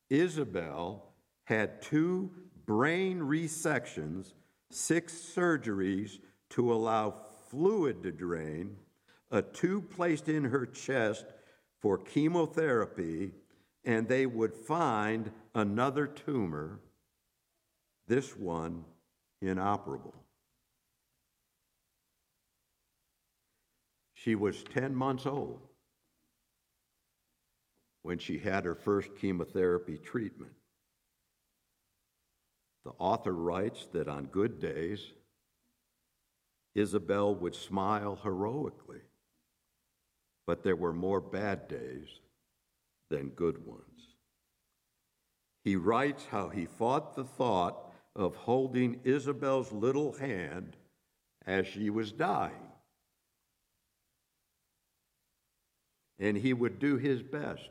Isabel 0.10 1.13
had 1.46 1.81
two 1.81 2.31
brain 2.65 3.19
resections, 3.19 4.34
six 4.69 5.13
surgeries 5.13 6.19
to 6.51 6.74
allow 6.74 7.15
fluid 7.50 8.03
to 8.03 8.12
drain, 8.12 8.75
a 9.31 9.41
tube 9.41 9.89
placed 9.89 10.27
in 10.27 10.43
her 10.43 10.65
chest 10.65 11.25
for 11.79 11.98
chemotherapy, 11.98 13.31
and 13.86 14.08
they 14.08 14.25
would 14.25 14.53
find 14.53 15.31
another 15.55 16.08
tumor, 16.08 16.79
this 18.08 18.36
one 18.36 18.84
inoperable. 19.41 20.15
She 24.23 24.35
was 24.35 24.63
10 24.73 24.93
months 24.93 25.25
old 25.25 25.61
when 28.01 28.19
she 28.19 28.38
had 28.38 28.65
her 28.65 28.75
first 28.75 29.15
chemotherapy 29.15 29.97
treatment. 29.97 30.51
The 32.84 32.91
author 32.99 33.32
writes 33.32 33.88
that 33.93 34.10
on 34.10 34.25
good 34.25 34.60
days, 34.60 35.05
Isabel 36.75 37.34
would 37.36 37.55
smile 37.55 38.19
heroically, 38.21 39.01
but 40.45 40.63
there 40.63 40.75
were 40.75 40.93
more 40.93 41.21
bad 41.21 41.69
days 41.69 42.10
than 43.10 43.29
good 43.29 43.65
ones. 43.65 44.15
He 45.63 45.77
writes 45.77 46.25
how 46.25 46.49
he 46.49 46.65
fought 46.65 47.15
the 47.15 47.23
thought 47.23 47.89
of 48.17 48.36
holding 48.36 48.99
Isabel's 49.05 49.71
little 49.71 50.12
hand 50.12 50.75
as 51.45 51.67
she 51.67 51.89
was 51.89 52.12
dying. 52.12 52.68
And 56.19 56.38
he 56.38 56.53
would 56.53 56.79
do 56.79 56.97
his 56.97 57.21
best 57.21 57.69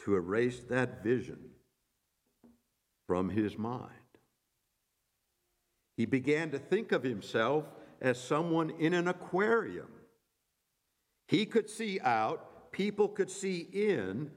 to 0.00 0.14
erase 0.14 0.60
that 0.70 1.02
vision 1.02 1.38
from 3.06 3.28
his 3.28 3.58
mind. 3.58 3.92
He 5.96 6.06
began 6.06 6.50
to 6.52 6.58
think 6.58 6.92
of 6.92 7.02
himself 7.02 7.64
as 8.00 8.22
someone 8.22 8.70
in 8.78 8.94
an 8.94 9.08
aquarium. 9.08 9.88
He 11.26 11.44
could 11.44 11.68
see 11.68 12.00
out, 12.00 12.72
people 12.72 13.08
could 13.08 13.30
see 13.30 13.68
in, 13.72 14.30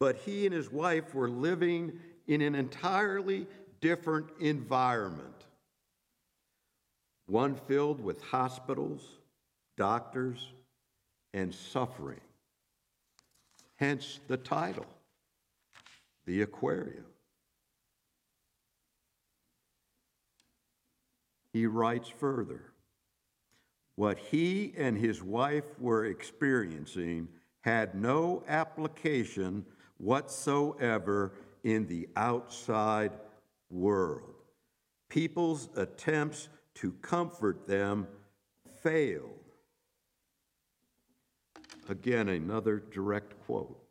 but 0.00 0.16
he 0.16 0.46
and 0.46 0.54
his 0.54 0.72
wife 0.72 1.14
were 1.14 1.28
living 1.28 1.98
in 2.26 2.40
an 2.40 2.54
entirely 2.54 3.46
different 3.80 4.28
environment 4.40 5.32
one 7.26 7.54
filled 7.54 8.00
with 8.00 8.22
hospitals, 8.22 9.08
doctors, 9.76 10.52
and 11.32 11.54
suffering. 11.54 12.20
Hence 13.82 14.20
the 14.28 14.36
title 14.36 14.86
the 16.24 16.42
aquarium. 16.42 17.04
He 21.52 21.66
writes 21.66 22.08
further 22.08 22.62
what 23.96 24.18
he 24.18 24.72
and 24.76 24.96
his 24.96 25.20
wife 25.20 25.64
were 25.80 26.04
experiencing 26.04 27.26
had 27.62 27.96
no 27.96 28.44
application 28.46 29.66
whatsoever 29.98 31.32
in 31.64 31.88
the 31.88 32.08
outside 32.14 33.10
world. 33.68 34.36
People's 35.08 35.68
attempts 35.74 36.48
to 36.76 36.92
comfort 37.02 37.66
them 37.66 38.06
failed. 38.80 39.41
Again, 41.92 42.28
another 42.28 42.82
direct 42.90 43.34
quote 43.44 43.82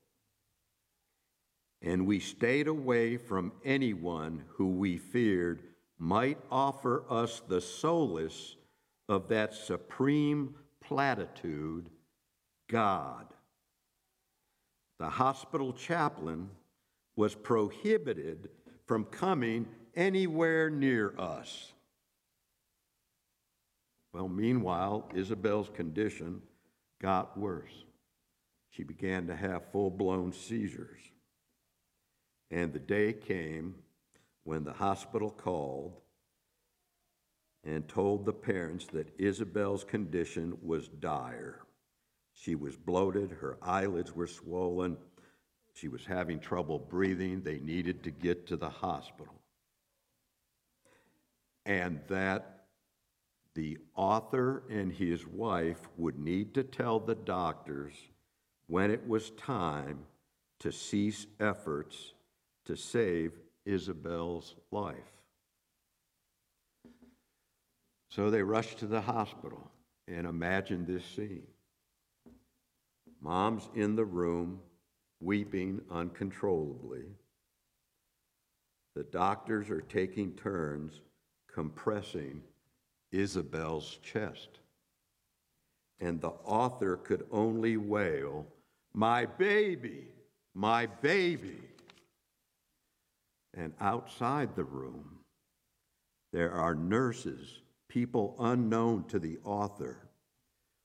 and 1.82 2.06
we 2.06 2.20
stayed 2.20 2.68
away 2.68 3.18
from 3.18 3.52
anyone 3.66 4.44
who 4.50 4.68
we 4.68 4.98
feared 4.98 5.64
might 5.98 6.38
offer 6.52 7.04
us 7.10 7.42
the 7.48 7.62
solace 7.62 8.56
of 9.10 9.28
that 9.30 9.54
supreme 9.54 10.56
platitude 10.80 11.90
God. 12.70 13.28
The 15.00 15.10
hospital 15.10 15.74
chaplain 15.74 16.50
was 17.16 17.34
prohibited 17.34 18.50
from 18.86 19.06
coming 19.06 19.68
anywhere 19.96 20.70
near 20.70 21.14
us. 21.18 21.74
Well, 24.14 24.28
meanwhile, 24.28 25.10
Isabel's 25.16 25.70
condition 25.70 26.42
got 27.02 27.38
worse. 27.38 27.86
She 28.72 28.84
began 28.84 29.28
to 29.28 29.36
have 29.36 29.72
full 29.72 29.90
blown 29.90 30.34
seizures. 30.34 31.00
And 32.50 32.74
the 32.74 32.80
day 32.80 33.14
came 33.14 33.76
when 34.44 34.64
the 34.64 34.74
hospital 34.74 35.30
called 35.30 35.94
and 37.64 37.88
told 37.88 38.26
the 38.26 38.34
parents 38.34 38.88
that 38.88 39.14
Isabel's 39.20 39.84
condition 39.84 40.58
was 40.64 40.88
dire. 40.88 41.60
She 42.34 42.56
was 42.56 42.76
bloated, 42.76 43.32
her 43.32 43.58
eyelids 43.62 44.16
were 44.16 44.28
swollen, 44.28 44.98
she 45.74 45.88
was 45.88 46.06
having 46.06 46.40
trouble 46.40 46.80
breathing. 46.80 47.42
They 47.42 47.60
needed 47.60 48.04
to 48.04 48.12
get 48.12 48.48
to 48.48 48.58
the 48.58 48.70
hospital. 48.70 49.34
And 51.66 52.02
that 52.10 52.66
the 53.54 53.78
author 53.96 54.64
and 54.70 54.92
his 54.92 55.26
wife 55.28 55.88
would 55.98 56.18
need 56.18 56.54
to 56.56 56.64
tell 56.64 57.00
the 57.00 57.16
doctors 57.16 57.94
when 58.72 58.90
it 58.90 59.06
was 59.06 59.32
time 59.32 60.00
to 60.58 60.72
cease 60.72 61.28
efforts 61.42 62.14
to 62.64 62.74
save 62.78 63.34
Isabel's 63.66 64.56
life. 64.72 64.96
So 68.10 68.30
they 68.30 68.42
rushed 68.42 68.78
to 68.80 68.86
the 68.88 69.02
hospital 69.02 69.70
and 70.08 70.26
imagine 70.26 70.86
this 70.86 71.04
scene. 71.04 71.48
Mom's 73.22 73.68
in 73.76 73.98
the 73.98 74.06
room, 74.06 74.62
weeping 75.20 75.82
uncontrollably. 75.92 77.04
The 78.96 79.04
doctors 79.04 79.70
are 79.70 79.82
taking 79.82 80.32
turns 80.32 81.02
compressing 81.54 82.42
Isabel's 83.12 84.00
chest. 84.02 84.60
and 86.02 86.20
the 86.20 86.34
author 86.44 86.98
could 86.98 87.26
only 87.32 87.78
wail, 87.78 88.48
My 88.94 89.26
baby, 89.26 90.08
my 90.54 90.86
baby. 90.86 91.62
And 93.54 93.74
outside 93.80 94.56
the 94.56 94.64
room, 94.64 95.20
there 96.32 96.52
are 96.52 96.76
nurses, 96.76 97.60
people 97.88 98.36
unknown 98.40 99.06
to 99.10 99.20
the 99.20 99.38
author, 99.44 100.10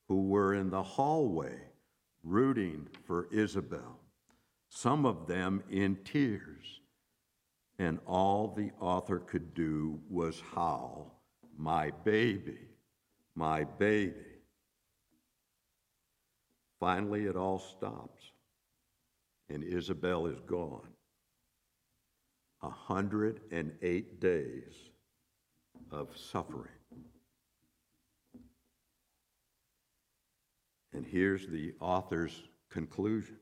who 0.08 0.28
were 0.28 0.54
in 0.54 0.70
the 0.70 0.82
hallway 0.82 1.58
rooting 2.22 2.88
for 3.06 3.28
Isabel, 3.30 4.00
some 4.68 5.06
of 5.06 5.26
them 5.26 5.62
in 5.70 5.96
tears. 6.04 6.80
And 7.78 7.98
all 8.06 8.48
the 8.48 8.70
author 8.80 9.18
could 9.18 9.54
do 9.54 10.00
was 10.08 10.42
howl, 10.54 11.20
My 11.56 11.90
baby, 12.04 12.58
my 13.34 13.64
baby. 13.64 14.25
Finally, 16.78 17.24
it 17.24 17.36
all 17.36 17.58
stops, 17.58 18.22
and 19.48 19.64
Isabel 19.64 20.26
is 20.26 20.40
gone. 20.40 20.88
A 22.62 22.68
108 22.68 24.20
days 24.20 24.74
of 25.90 26.16
suffering. 26.16 26.72
And 30.92 31.06
here's 31.06 31.46
the 31.46 31.74
author's 31.80 32.42
conclusion. 32.70 33.36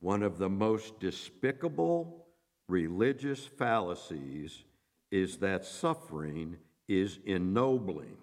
One 0.00 0.22
of 0.22 0.38
the 0.38 0.48
most 0.48 0.98
despicable 1.00 2.26
religious 2.68 3.44
fallacies 3.44 4.64
is 5.10 5.38
that 5.38 5.64
suffering 5.64 6.56
is 6.88 7.18
ennobling, 7.24 8.16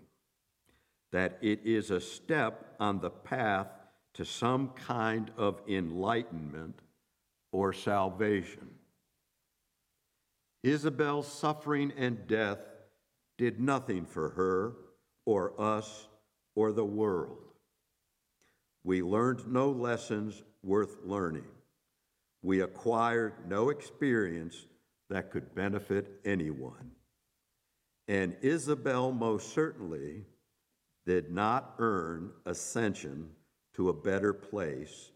that 1.12 1.38
it 1.42 1.62
is 1.64 1.92
a 1.92 2.00
step 2.00 2.76
on 2.80 3.00
the 3.00 3.10
path 3.10 3.68
to 4.14 4.26
some 4.26 4.70
kind 4.70 5.32
of 5.38 5.62
enlightenment 5.68 6.80
or 7.52 7.74
salvation. 7.74 8.70
Isabel's 10.64 11.28
suffering 11.28 11.94
and 11.98 12.28
death 12.28 12.60
did 13.38 13.60
nothing 13.60 14.06
for 14.06 14.30
her 14.30 14.76
or 15.26 15.54
us 15.60 16.08
or 16.56 16.72
the 16.72 16.86
world. 16.86 17.38
We 18.84 19.02
learned 19.02 19.48
no 19.48 19.70
lessons 19.70 20.44
worth 20.64 20.98
learning. 21.04 21.48
We 22.42 22.62
acquired 22.62 23.34
no 23.48 23.70
experience 23.70 24.66
that 25.10 25.32
could 25.32 25.56
benefit 25.56 26.20
anyone. 26.26 26.92
And 28.08 28.36
Isabel 28.42 29.12
most 29.12 29.54
certainly 29.54 30.26
did 31.06 31.32
not 31.32 31.76
earn 31.80 32.32
ascension 32.46 33.30
to 33.74 33.90
a 33.90 33.94
better 33.94 34.34
place, 34.34 35.12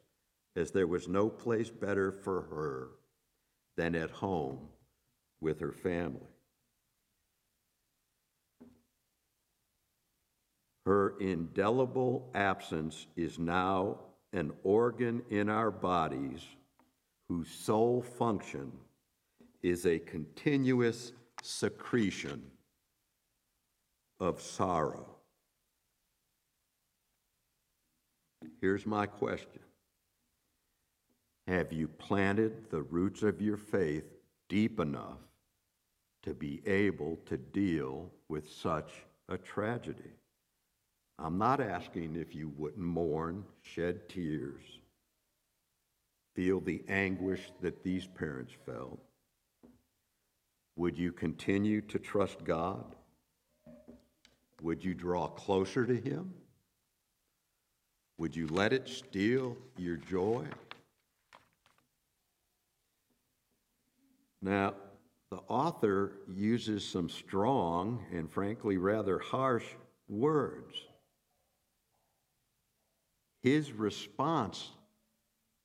as 0.56 0.72
there 0.72 0.88
was 0.88 1.08
no 1.08 1.30
place 1.30 1.69
better 1.69 2.12
for 2.12 2.41
her 2.43 2.89
than 3.76 3.96
at 3.96 4.12
home 4.12 4.60
with 5.41 5.60
her 5.60 5.72
family. 5.72 6.22
Her 10.86 11.17
indelible 11.19 12.30
absence 12.34 13.08
is 13.15 13.39
now 13.39 14.00
an 14.34 14.52
organ 14.63 15.22
in 15.30 15.50
our 15.50 15.72
bodies 15.72 16.41
whose 17.30 17.50
sole 17.50 18.02
function 18.02 18.72
is 19.62 19.86
a 19.86 20.00
continuous 20.00 21.13
secretion 21.41 22.43
of 24.19 24.41
sorrow. 24.41 25.12
Here's 28.63 28.86
my 28.86 29.08
question 29.08 29.60
Have 31.49 31.73
you 31.73 31.89
planted 31.89 32.69
the 32.69 32.82
roots 32.84 33.21
of 33.21 33.41
your 33.41 33.58
faith 33.58 34.06
deep 34.47 34.80
enough 34.80 35.19
to 36.21 36.34
be 36.34 36.62
able 36.65 37.19
to 37.26 37.36
deal 37.36 38.10
with 38.30 38.49
such 38.49 38.89
a 39.28 39.38
tragedy? 39.38 40.13
I'm 41.19 41.38
not 41.38 41.60
asking 41.60 42.15
if 42.15 42.34
you 42.34 42.54
wouldn't 42.56 42.86
mourn, 42.86 43.43
shed 43.63 44.08
tears, 44.08 44.63
feel 46.34 46.62
the 46.62 46.86
anguish 46.88 47.52
that 47.60 47.84
these 47.84 48.08
parents 48.08 48.54
felt. 48.65 48.97
Would 50.78 50.97
you 50.97 51.12
continue 51.12 51.82
to 51.82 51.99
trust 51.99 52.45
God? 52.45 52.95
Would 54.62 54.86
you 54.86 54.93
draw 54.93 55.28
closer 55.28 55.86
to 55.86 55.99
Him? 55.99 56.34
Would 58.17 58.36
you 58.36 58.47
let 58.47 58.73
it 58.73 58.88
steal 58.88 59.58
your 59.78 59.97
joy? 59.97 60.45
Now, 64.41 64.76
the 65.30 65.39
author 65.47 66.12
uses 66.28 66.88
some 66.88 67.10
strong 67.10 68.06
and 68.12 68.30
frankly 68.30 68.78
rather 68.78 69.17
harsh 69.17 69.65
words. 70.08 70.76
His 73.41 73.71
response 73.71 74.71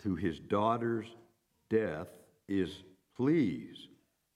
to 0.01 0.15
his 0.15 0.39
daughter's 0.39 1.07
death 1.69 2.09
is 2.49 2.83
please, 3.17 3.89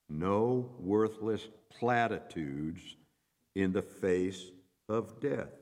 no 0.09 0.71
worthless 0.79 1.49
platitudes 1.71 2.97
in 3.55 3.73
the 3.73 3.83
face 3.83 4.51
of 4.89 5.19
death. 5.21 5.62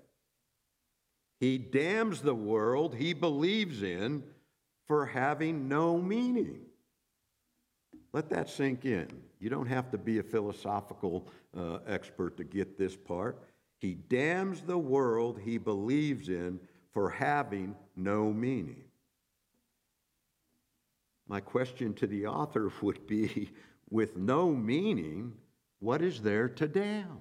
He 1.41 1.57
damns 1.57 2.21
the 2.21 2.35
world 2.35 2.95
he 2.95 3.15
believes 3.15 3.83
in 3.83 4.23
for 4.87 5.07
having 5.07 5.69
no 5.69 5.97
meaning. 5.97 6.67
Let 8.13 8.29
that 8.31 8.51
sink 8.51 8.85
in. 8.85 9.09
You 9.39 9.49
don't 9.49 9.67
have 9.67 9.91
to 9.93 9.99
be 9.99 10.19
a 10.19 10.23
philosophical 10.23 11.29
uh, 11.57 11.79
expert 11.87 12.37
to 12.37 12.45
get 12.45 12.77
this 12.77 12.95
part. 12.95 13.43
He 13.79 13.95
damns 13.95 14.61
the 14.61 14.77
world 14.77 15.41
he 15.43 15.57
believes 15.57 16.29
in 16.29 16.61
for 16.93 17.09
having 17.09 17.75
no 17.97 18.31
meaning. 18.33 18.85
My 21.27 21.41
question 21.41 21.95
to 21.95 22.07
the 22.07 22.27
author 22.27 22.71
would 22.83 23.07
be 23.07 23.51
with 23.89 24.17
no 24.17 24.51
meaning, 24.51 25.33
what 25.79 26.03
is 26.03 26.21
there 26.21 26.49
to 26.49 26.69
damn? 26.69 27.21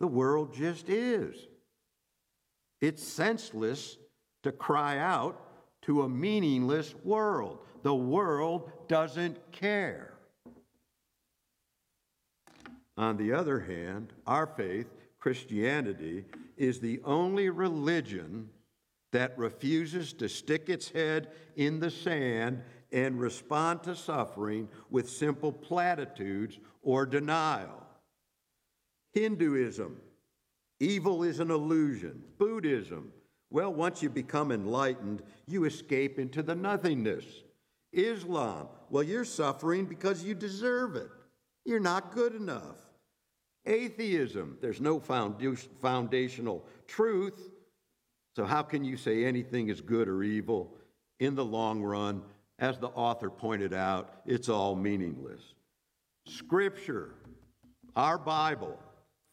The 0.00 0.06
world 0.06 0.54
just 0.54 0.88
is. 0.88 1.36
It's 2.84 3.02
senseless 3.02 3.96
to 4.42 4.52
cry 4.52 4.98
out 4.98 5.40
to 5.86 6.02
a 6.02 6.08
meaningless 6.08 6.94
world. 7.02 7.60
The 7.82 7.94
world 7.94 8.70
doesn't 8.88 9.38
care. 9.52 10.12
On 12.98 13.16
the 13.16 13.32
other 13.32 13.58
hand, 13.58 14.12
our 14.26 14.46
faith, 14.46 14.92
Christianity, 15.18 16.26
is 16.58 16.78
the 16.78 17.00
only 17.06 17.48
religion 17.48 18.50
that 19.12 19.38
refuses 19.38 20.12
to 20.12 20.28
stick 20.28 20.68
its 20.68 20.90
head 20.90 21.30
in 21.56 21.80
the 21.80 21.90
sand 21.90 22.60
and 22.92 23.18
respond 23.18 23.82
to 23.84 23.96
suffering 23.96 24.68
with 24.90 25.08
simple 25.08 25.52
platitudes 25.52 26.58
or 26.82 27.06
denial. 27.06 27.82
Hinduism, 29.14 30.02
evil 30.84 31.22
is 31.22 31.40
an 31.40 31.50
illusion. 31.50 32.22
Buddhism, 32.38 33.12
well, 33.50 33.72
once 33.72 34.02
you 34.02 34.10
become 34.10 34.52
enlightened, 34.52 35.22
you 35.46 35.64
escape 35.64 36.18
into 36.18 36.42
the 36.42 36.54
nothingness. 36.54 37.24
Islam, 37.92 38.68
well, 38.90 39.02
you're 39.02 39.24
suffering 39.24 39.86
because 39.86 40.24
you 40.24 40.34
deserve 40.34 40.96
it. 40.96 41.08
You're 41.64 41.80
not 41.80 42.12
good 42.12 42.34
enough. 42.34 42.76
Atheism, 43.66 44.58
there's 44.60 44.80
no 44.80 45.00
foundational 45.00 46.66
truth. 46.86 47.50
So, 48.36 48.44
how 48.44 48.62
can 48.62 48.84
you 48.84 48.96
say 48.96 49.24
anything 49.24 49.68
is 49.68 49.80
good 49.80 50.08
or 50.08 50.22
evil? 50.22 50.76
In 51.20 51.34
the 51.34 51.44
long 51.44 51.82
run, 51.82 52.22
as 52.58 52.78
the 52.78 52.88
author 52.88 53.30
pointed 53.30 53.72
out, 53.72 54.20
it's 54.26 54.48
all 54.48 54.74
meaningless. 54.74 55.54
Scripture, 56.26 57.14
our 57.96 58.18
Bible, 58.18 58.78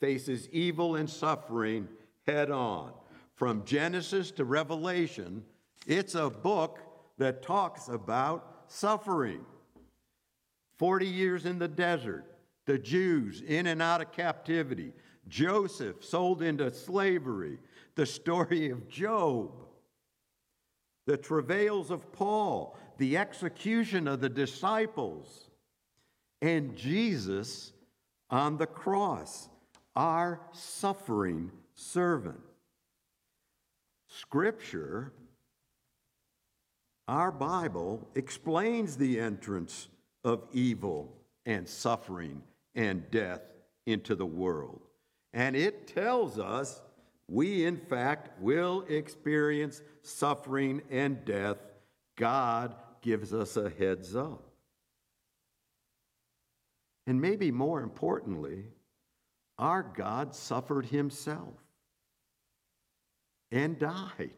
faces 0.02 0.50
evil 0.52 0.98
and 0.98 1.10
suffering 1.10 1.88
head 2.28 2.52
on. 2.52 2.92
From 3.36 3.64
Genesis 3.64 4.32
to 4.32 4.44
Revelation, 4.44 5.44
it's 5.88 6.16
a 6.16 6.30
book 6.30 6.80
that 7.18 7.42
talks 7.42 7.88
about 7.88 8.64
suffering. 8.68 9.46
40 10.78 11.06
years 11.06 11.46
in 11.46 11.60
the 11.60 11.68
desert, 11.68 12.26
the 12.66 12.78
Jews 12.78 13.42
in 13.42 13.68
and 13.68 13.82
out 13.82 14.02
of 14.02 14.12
captivity, 14.12 14.92
Joseph 15.28 16.04
sold 16.04 16.42
into 16.42 16.72
slavery, 16.72 17.60
the 17.96 18.06
story 18.06 18.70
of 18.72 18.90
Job, 18.90 19.52
the 21.06 21.18
travails 21.18 21.92
of 21.92 22.12
Paul, 22.12 22.76
the 22.98 23.18
execution 23.18 24.08
of 24.08 24.22
the 24.22 24.30
disciples, 24.30 25.50
and 26.42 26.76
Jesus 26.76 27.74
on 28.30 28.58
the 28.58 28.68
cross, 28.68 29.50
our 29.96 30.42
suffering 30.52 31.52
servant. 31.74 32.40
Scripture, 34.08 35.14
our 37.08 37.32
Bible, 37.32 38.08
explains 38.16 38.98
the 38.98 39.20
entrance 39.20 39.88
of 40.24 40.44
evil 40.52 41.14
and 41.46 41.68
suffering 41.68 42.42
and 42.76 43.10
death 43.12 43.42
into 43.86 44.16
the 44.16 44.26
world. 44.26 44.82
And 45.34 45.56
it 45.56 45.88
tells 45.88 46.38
us 46.40 46.82
we, 47.28 47.66
in 47.66 47.78
fact, 47.78 48.42
will 48.42 48.84
experience 48.90 49.82
suffering 50.02 50.82
and 50.90 51.24
death. 51.24 51.58
God 52.18 52.76
gives 53.02 53.34
us 53.34 53.56
a 53.56 53.70
heads 53.70 54.16
up. 54.16 54.44
And 57.08 57.22
maybe 57.22 57.52
more 57.52 57.82
importantly, 57.82 58.66
our 59.62 59.84
God 59.84 60.36
suffered 60.36 60.88
himself 60.88 61.54
and 63.52 63.78
died 63.78 64.34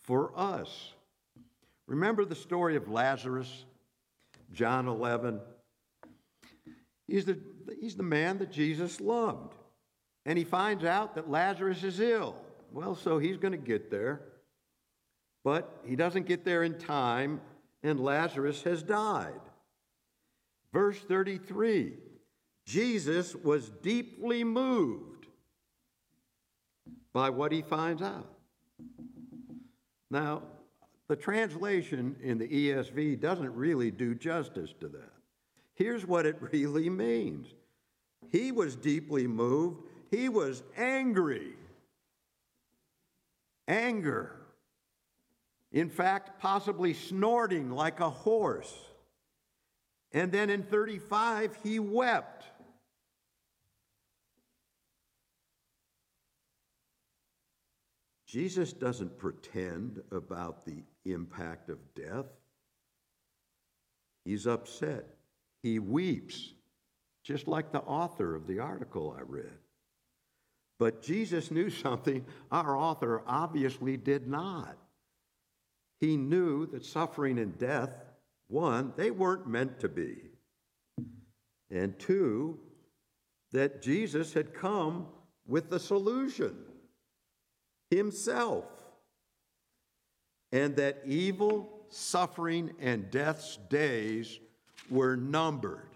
for 0.00 0.32
us. 0.36 0.92
Remember 1.86 2.24
the 2.24 2.34
story 2.34 2.74
of 2.74 2.88
Lazarus, 2.88 3.64
John 4.52 4.88
11? 4.88 5.40
He's 7.06 7.24
the, 7.24 7.38
he's 7.80 7.94
the 7.94 8.02
man 8.02 8.38
that 8.38 8.50
Jesus 8.50 9.00
loved. 9.00 9.54
And 10.24 10.36
he 10.36 10.44
finds 10.44 10.84
out 10.84 11.14
that 11.14 11.30
Lazarus 11.30 11.84
is 11.84 12.00
ill. 12.00 12.34
Well, 12.72 12.96
so 12.96 13.18
he's 13.18 13.36
going 13.36 13.52
to 13.52 13.58
get 13.58 13.92
there. 13.92 14.22
But 15.44 15.82
he 15.86 15.94
doesn't 15.94 16.26
get 16.26 16.44
there 16.44 16.64
in 16.64 16.78
time, 16.78 17.40
and 17.84 18.00
Lazarus 18.00 18.64
has 18.64 18.82
died. 18.82 19.40
Verse 20.72 20.98
33 20.98 21.92
Jesus 22.66 23.34
was 23.34 23.70
deeply 23.70 24.42
moved 24.42 25.26
by 27.12 27.30
what 27.30 27.52
he 27.52 27.62
finds 27.62 28.02
out. 28.02 28.28
Now, 30.10 30.42
the 31.08 31.16
translation 31.16 32.16
in 32.22 32.38
the 32.38 32.48
ESV 32.48 33.20
doesn't 33.20 33.54
really 33.54 33.92
do 33.92 34.14
justice 34.14 34.74
to 34.80 34.88
that. 34.88 35.12
Here's 35.74 36.04
what 36.04 36.26
it 36.26 36.36
really 36.52 36.90
means 36.90 37.46
He 38.30 38.50
was 38.50 38.74
deeply 38.74 39.26
moved, 39.26 39.82
he 40.10 40.28
was 40.28 40.62
angry. 40.76 41.52
Anger. 43.68 44.32
In 45.72 45.90
fact, 45.90 46.40
possibly 46.40 46.94
snorting 46.94 47.70
like 47.70 48.00
a 48.00 48.08
horse. 48.08 48.72
And 50.12 50.30
then 50.30 50.50
in 50.50 50.62
35, 50.62 51.58
he 51.62 51.80
wept. 51.80 52.44
Jesus 58.36 58.74
doesn't 58.74 59.16
pretend 59.16 60.02
about 60.12 60.66
the 60.66 60.82
impact 61.06 61.70
of 61.70 61.78
death. 61.94 62.26
He's 64.26 64.46
upset. 64.46 65.06
He 65.62 65.78
weeps, 65.78 66.52
just 67.24 67.48
like 67.48 67.72
the 67.72 67.80
author 67.80 68.34
of 68.34 68.46
the 68.46 68.58
article 68.58 69.16
I 69.18 69.22
read. 69.22 69.56
But 70.78 71.00
Jesus 71.00 71.50
knew 71.50 71.70
something 71.70 72.26
our 72.52 72.76
author 72.76 73.22
obviously 73.26 73.96
did 73.96 74.28
not. 74.28 74.76
He 75.98 76.18
knew 76.18 76.66
that 76.66 76.84
suffering 76.84 77.38
and 77.38 77.56
death, 77.56 78.04
one, 78.48 78.92
they 78.96 79.10
weren't 79.10 79.48
meant 79.48 79.80
to 79.80 79.88
be. 79.88 80.18
And 81.70 81.98
two, 81.98 82.58
that 83.52 83.80
Jesus 83.80 84.34
had 84.34 84.52
come 84.52 85.06
with 85.46 85.70
the 85.70 85.80
solution 85.80 86.54
himself. 87.90 88.64
And 90.52 90.76
that 90.76 91.02
evil, 91.04 91.68
suffering, 91.88 92.72
and 92.80 93.10
death's 93.10 93.58
days 93.68 94.38
were 94.88 95.16
numbered. 95.16 95.88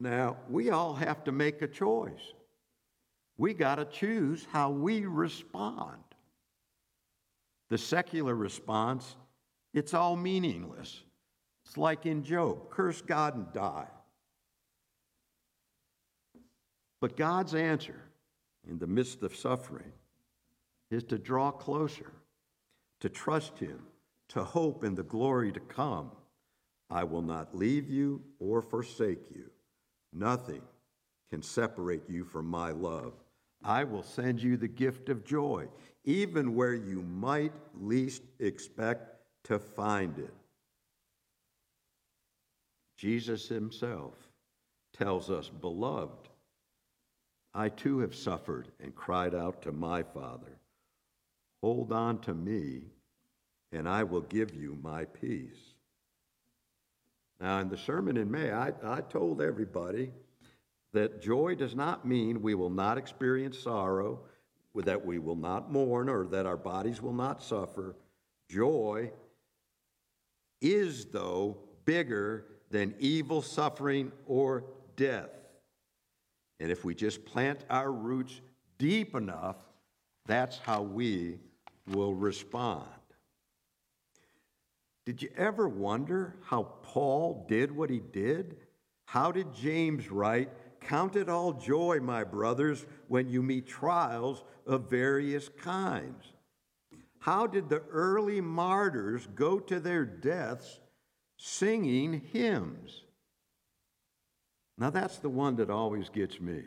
Now, 0.00 0.38
we 0.48 0.70
all 0.70 0.94
have 0.94 1.24
to 1.24 1.32
make 1.32 1.60
a 1.60 1.68
choice. 1.68 2.32
We 3.36 3.52
got 3.52 3.76
to 3.76 3.84
choose 3.84 4.46
how 4.50 4.70
we 4.70 5.04
respond. 5.04 6.02
The 7.68 7.78
secular 7.78 8.34
response, 8.34 9.16
it's 9.74 9.94
all 9.94 10.16
meaningless. 10.16 11.02
It's 11.66 11.76
like 11.76 12.06
in 12.06 12.24
Job 12.24 12.70
curse 12.70 13.00
God 13.02 13.36
and 13.36 13.52
die. 13.52 13.86
But 17.00 17.16
God's 17.16 17.54
answer 17.54 18.00
in 18.68 18.78
the 18.78 18.86
midst 18.86 19.22
of 19.22 19.34
suffering 19.34 19.92
is 20.90 21.04
to 21.04 21.18
draw 21.18 21.50
closer, 21.50 22.12
to 23.00 23.08
trust 23.08 23.58
Him, 23.58 23.80
to 24.28 24.44
hope 24.44 24.84
in 24.84 24.94
the 24.94 25.02
glory 25.02 25.52
to 25.52 25.60
come. 25.60 26.10
I 26.90 27.04
will 27.04 27.22
not 27.22 27.54
leave 27.54 27.88
you 27.88 28.22
or 28.38 28.62
forsake 28.62 29.30
you. 29.30 29.50
Nothing 30.12 30.62
can 31.30 31.42
separate 31.42 32.08
you 32.08 32.24
from 32.24 32.46
my 32.46 32.70
love. 32.70 33.12
I 33.62 33.84
will 33.84 34.02
send 34.02 34.42
you 34.42 34.56
the 34.56 34.68
gift 34.68 35.08
of 35.08 35.24
joy, 35.24 35.68
even 36.04 36.54
where 36.54 36.74
you 36.74 37.02
might 37.02 37.52
least 37.78 38.22
expect 38.38 39.16
to 39.44 39.58
find 39.58 40.18
it. 40.18 40.34
Jesus 42.96 43.48
himself 43.48 44.14
tells 44.92 45.30
us, 45.30 45.48
Beloved, 45.48 46.29
I 47.54 47.68
too 47.68 47.98
have 48.00 48.14
suffered 48.14 48.68
and 48.80 48.94
cried 48.94 49.34
out 49.34 49.62
to 49.62 49.72
my 49.72 50.02
Father, 50.02 50.58
Hold 51.62 51.92
on 51.92 52.20
to 52.20 52.32
me, 52.32 52.84
and 53.70 53.88
I 53.88 54.02
will 54.04 54.22
give 54.22 54.54
you 54.54 54.78
my 54.82 55.04
peace. 55.04 55.74
Now, 57.40 57.58
in 57.58 57.68
the 57.68 57.76
sermon 57.76 58.16
in 58.16 58.30
May, 58.30 58.50
I, 58.50 58.72
I 58.82 59.00
told 59.02 59.42
everybody 59.42 60.10
that 60.92 61.22
joy 61.22 61.54
does 61.54 61.74
not 61.74 62.06
mean 62.06 62.42
we 62.42 62.54
will 62.54 62.70
not 62.70 62.98
experience 62.98 63.58
sorrow, 63.58 64.20
that 64.74 65.04
we 65.04 65.18
will 65.18 65.36
not 65.36 65.70
mourn, 65.70 66.08
or 66.08 66.26
that 66.26 66.46
our 66.46 66.56
bodies 66.56 67.02
will 67.02 67.12
not 67.12 67.42
suffer. 67.42 67.96
Joy 68.48 69.10
is, 70.60 71.06
though, 71.06 71.58
bigger 71.84 72.46
than 72.70 72.94
evil, 72.98 73.42
suffering, 73.42 74.12
or 74.26 74.64
death. 74.96 75.39
And 76.60 76.70
if 76.70 76.84
we 76.84 76.94
just 76.94 77.24
plant 77.24 77.64
our 77.70 77.90
roots 77.90 78.40
deep 78.78 79.14
enough, 79.14 79.56
that's 80.26 80.58
how 80.58 80.82
we 80.82 81.38
will 81.88 82.14
respond. 82.14 82.86
Did 85.06 85.22
you 85.22 85.30
ever 85.36 85.68
wonder 85.68 86.36
how 86.44 86.74
Paul 86.82 87.46
did 87.48 87.74
what 87.74 87.90
he 87.90 88.00
did? 88.00 88.58
How 89.06 89.32
did 89.32 89.54
James 89.54 90.10
write, 90.10 90.50
Count 90.80 91.16
it 91.16 91.28
all 91.28 91.52
joy, 91.52 91.98
my 92.00 92.24
brothers, 92.24 92.86
when 93.08 93.28
you 93.28 93.42
meet 93.42 93.66
trials 93.66 94.44
of 94.66 94.88
various 94.88 95.48
kinds? 95.48 96.32
How 97.18 97.46
did 97.46 97.68
the 97.68 97.82
early 97.90 98.40
martyrs 98.40 99.26
go 99.34 99.58
to 99.60 99.80
their 99.80 100.04
deaths 100.04 100.80
singing 101.36 102.22
hymns? 102.32 103.02
Now, 104.80 104.88
that's 104.88 105.18
the 105.18 105.28
one 105.28 105.56
that 105.56 105.68
always 105.68 106.08
gets 106.08 106.40
me. 106.40 106.62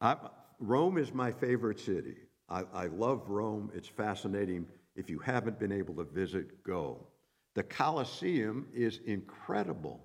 I, 0.00 0.16
Rome 0.58 0.98
is 0.98 1.14
my 1.14 1.30
favorite 1.30 1.78
city. 1.78 2.16
I, 2.48 2.64
I 2.74 2.86
love 2.88 3.28
Rome, 3.28 3.70
it's 3.74 3.88
fascinating 3.88 4.66
if 4.96 5.08
you 5.08 5.20
haven't 5.20 5.60
been 5.60 5.70
able 5.70 5.94
to 5.94 6.04
visit, 6.04 6.64
go. 6.64 7.06
The 7.54 7.62
Colosseum 7.62 8.66
is 8.74 8.98
incredible. 9.06 10.00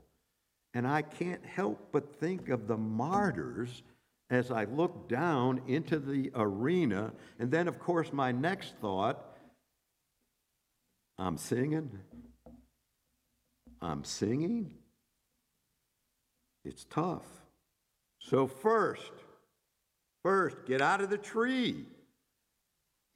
And 0.76 0.88
I 0.88 1.02
can't 1.02 1.44
help 1.44 1.90
but 1.92 2.20
think 2.20 2.50
of 2.50 2.68
the 2.68 2.78
martyrs 2.78 3.82
as 4.30 4.52
I 4.52 4.66
look 4.66 5.10
down 5.10 5.62
into 5.68 5.98
the 5.98 6.32
arena. 6.36 7.14
And 7.40 7.50
then, 7.50 7.68
of 7.68 7.80
course, 7.80 8.14
my 8.14 8.32
next 8.32 8.76
thought 8.80 9.38
I'm 11.18 11.38
singing. 11.38 12.00
I'm 13.82 14.04
singing. 14.04 14.76
It's 16.64 16.86
tough. 16.86 17.26
So, 18.20 18.48
first, 18.48 19.12
first, 20.24 20.58
get 20.66 20.82
out 20.82 21.02
of 21.02 21.10
the 21.10 21.18
tree. 21.18 21.86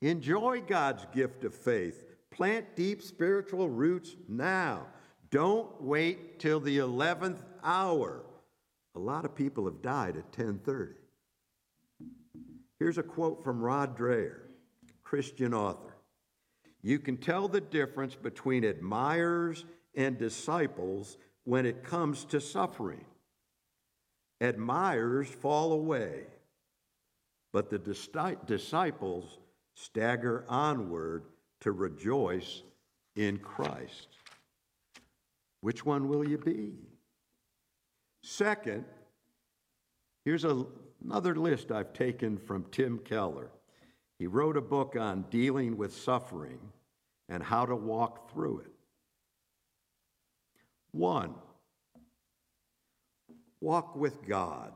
Enjoy 0.01 0.62
God's 0.62 1.05
gift 1.13 1.43
of 1.43 1.53
faith. 1.53 2.03
Plant 2.29 2.75
deep 2.75 3.01
spiritual 3.01 3.69
roots 3.69 4.15
now. 4.27 4.88
Don't 5.31 5.81
wait 5.81 6.39
till 6.39 6.60
the 6.60 6.77
11th 6.77 7.43
hour. 7.63 8.23
A 8.95 8.99
lot 8.99 9.25
of 9.25 9.36
people 9.36 9.65
have 9.65 9.81
died 9.81 10.17
at 10.17 10.31
10:30. 10.31 10.95
Here's 12.79 12.97
a 12.97 13.03
quote 13.03 13.43
from 13.43 13.62
Rod 13.62 13.97
Dreher, 13.97 14.41
Christian 15.03 15.53
author. 15.53 15.95
You 16.81 16.99
can 16.99 17.17
tell 17.17 17.47
the 17.47 17.62
difference 17.62 18.15
between 18.15 18.63
admirers 18.63 19.65
and 19.95 20.17
disciples 20.17 21.17
when 21.43 21.65
it 21.65 21.83
comes 21.83 22.23
to 22.25 22.39
suffering. 22.39 23.05
Admirers 24.41 25.28
fall 25.28 25.73
away, 25.73 26.23
but 27.52 27.69
the 27.69 27.80
disciples 27.80 29.39
stagger 29.76 30.45
onward 30.47 31.23
to 31.62 31.71
rejoice 31.71 32.63
in 33.15 33.38
Christ. 33.38 34.08
Which 35.62 35.86
one 35.86 36.08
will 36.08 36.28
you 36.28 36.38
be? 36.38 36.73
Second, 38.23 38.86
here's 40.23 40.43
a, 40.43 40.65
another 41.04 41.36
list 41.36 41.71
I've 41.71 41.93
taken 41.93 42.38
from 42.38 42.65
Tim 42.71 43.00
Keller. 43.00 43.50
He 44.19 44.28
wrote 44.28 44.58
a 44.58 44.62
book 44.62 44.95
on 45.00 45.26
dealing 45.30 45.78
with 45.78 45.95
suffering 45.95 46.60
and 47.30 47.43
how 47.43 47.65
to 47.65 47.76
walk 47.76 48.32
through 48.32 48.60
it. 48.60 48.71
One, 50.91 51.36
walk 53.62 53.96
with 53.96 54.26
God. 54.28 54.74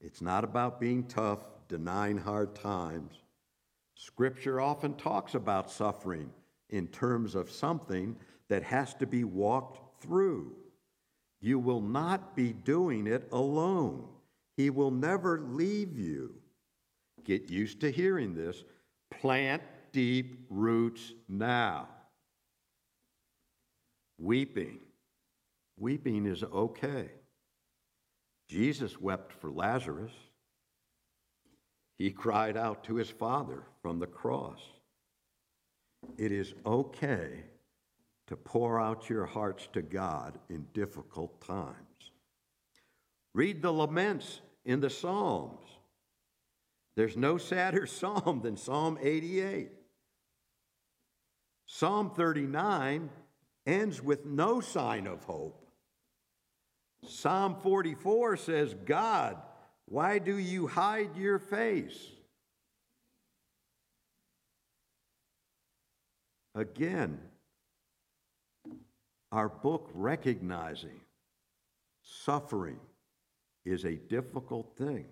It's 0.00 0.20
not 0.20 0.44
about 0.44 0.80
being 0.80 1.04
tough, 1.04 1.40
denying 1.68 2.18
hard 2.18 2.54
times. 2.54 3.14
Scripture 3.94 4.60
often 4.60 4.94
talks 4.94 5.34
about 5.34 5.70
suffering 5.70 6.30
in 6.70 6.88
terms 6.88 7.34
of 7.34 7.50
something 7.50 8.16
that 8.48 8.62
has 8.62 8.94
to 8.94 9.06
be 9.06 9.24
walked 9.24 10.02
through. 10.02 10.56
You 11.40 11.58
will 11.58 11.80
not 11.80 12.34
be 12.34 12.52
doing 12.52 13.06
it 13.06 13.28
alone. 13.32 14.08
He 14.56 14.70
will 14.70 14.90
never 14.90 15.40
leave 15.40 15.98
you. 15.98 16.34
Get 17.24 17.50
used 17.50 17.80
to 17.80 17.90
hearing 17.90 18.34
this. 18.34 18.64
Plant 19.10 19.62
deep 19.92 20.46
roots 20.50 21.12
now. 21.28 21.88
Weeping. 24.18 24.80
Weeping 25.78 26.26
is 26.26 26.42
okay. 26.42 27.10
Jesus 28.48 29.00
wept 29.00 29.32
for 29.32 29.50
Lazarus. 29.50 30.12
He 31.98 32.10
cried 32.10 32.56
out 32.56 32.84
to 32.84 32.96
his 32.96 33.10
Father 33.10 33.62
from 33.80 33.98
the 33.98 34.06
cross. 34.06 34.60
It 36.18 36.32
is 36.32 36.54
okay 36.66 37.44
to 38.26 38.36
pour 38.36 38.80
out 38.80 39.08
your 39.08 39.26
hearts 39.26 39.68
to 39.72 39.82
God 39.82 40.38
in 40.48 40.66
difficult 40.72 41.40
times. 41.46 41.76
Read 43.34 43.62
the 43.62 43.72
laments 43.72 44.40
in 44.64 44.80
the 44.80 44.90
Psalms. 44.90 45.66
There's 46.96 47.16
no 47.16 47.38
sadder 47.38 47.86
psalm 47.98 48.40
than 48.42 48.56
Psalm 48.56 48.98
88. 49.00 49.70
Psalm 51.66 52.10
39 52.10 53.08
ends 53.66 54.02
with 54.02 54.26
no 54.26 54.60
sign 54.60 55.06
of 55.06 55.24
hope. 55.24 55.61
Psalm 57.04 57.56
44 57.62 58.36
says, 58.36 58.74
God, 58.84 59.36
why 59.86 60.18
do 60.18 60.36
you 60.36 60.66
hide 60.66 61.16
your 61.16 61.38
face? 61.38 61.98
Again, 66.54 67.18
our 69.32 69.48
book 69.48 69.90
recognizing 69.94 71.00
suffering 72.02 72.78
is 73.64 73.84
a 73.84 73.94
difficult 73.96 74.76
thing. 74.76 75.06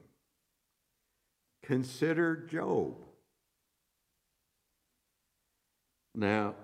Consider 1.63 2.37
Job. 2.37 2.97
Now, 6.15 6.55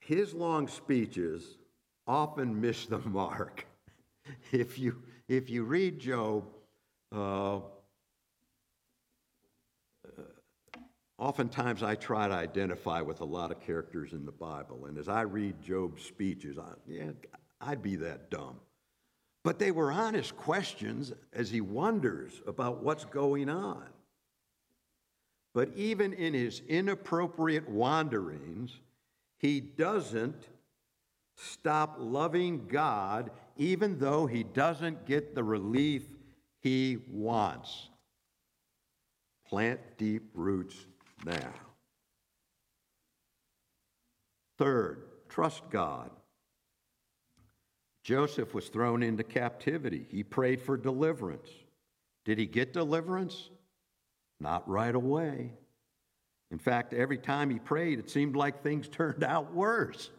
his 0.00 0.34
long 0.34 0.68
speeches 0.68 1.58
often 2.06 2.60
miss 2.60 2.86
the 2.86 2.98
mark. 3.04 3.66
If 4.52 4.78
you, 4.78 5.02
if 5.28 5.50
you 5.50 5.64
read 5.64 5.98
Job, 5.98 6.44
uh, 7.14 7.60
oftentimes 11.18 11.82
I 11.82 11.94
try 11.94 12.28
to 12.28 12.34
identify 12.34 13.00
with 13.00 13.20
a 13.20 13.24
lot 13.24 13.50
of 13.50 13.60
characters 13.60 14.12
in 14.12 14.24
the 14.26 14.32
Bible. 14.32 14.86
And 14.86 14.98
as 14.98 15.08
I 15.08 15.22
read 15.22 15.62
Job's 15.62 16.02
speeches, 16.04 16.58
I, 16.58 16.72
yeah, 16.86 17.10
I'd 17.60 17.82
be 17.82 17.96
that 17.96 18.30
dumb. 18.30 18.56
But 19.44 19.58
they 19.58 19.70
were 19.70 19.92
honest 19.92 20.36
questions 20.36 21.12
as 21.32 21.50
he 21.50 21.60
wonders 21.60 22.42
about 22.46 22.82
what's 22.82 23.04
going 23.04 23.48
on. 23.48 23.86
But 25.54 25.70
even 25.76 26.12
in 26.12 26.34
his 26.34 26.60
inappropriate 26.68 27.68
wanderings, 27.68 28.72
he 29.38 29.60
doesn't 29.60 30.48
stop 31.36 31.96
loving 31.98 32.66
God, 32.66 33.30
even 33.56 33.98
though 33.98 34.26
he 34.26 34.42
doesn't 34.42 35.06
get 35.06 35.34
the 35.34 35.44
relief 35.44 36.02
he 36.60 36.98
wants. 37.08 37.90
Plant 39.46 39.80
deep 39.96 40.30
roots 40.34 40.74
now. 41.24 41.52
Third, 44.58 45.02
trust 45.28 45.62
God. 45.70 46.10
Joseph 48.02 48.54
was 48.54 48.68
thrown 48.68 49.02
into 49.02 49.22
captivity. 49.22 50.06
He 50.10 50.22
prayed 50.22 50.60
for 50.60 50.76
deliverance. 50.76 51.48
Did 52.24 52.38
he 52.38 52.46
get 52.46 52.72
deliverance? 52.72 53.50
Not 54.40 54.68
right 54.68 54.94
away. 54.94 55.52
In 56.50 56.58
fact, 56.58 56.94
every 56.94 57.18
time 57.18 57.50
he 57.50 57.58
prayed, 57.58 57.98
it 57.98 58.08
seemed 58.10 58.36
like 58.36 58.62
things 58.62 58.88
turned 58.92 59.24
out 59.24 59.52
worse. 59.52 60.10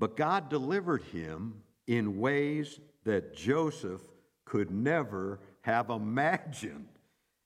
But 0.00 0.16
God 0.16 0.48
delivered 0.48 1.02
him 1.02 1.62
in 1.86 2.18
ways 2.18 2.80
that 3.04 3.36
Joseph 3.36 4.00
could 4.46 4.70
never 4.70 5.40
have 5.60 5.90
imagined. 5.90 6.88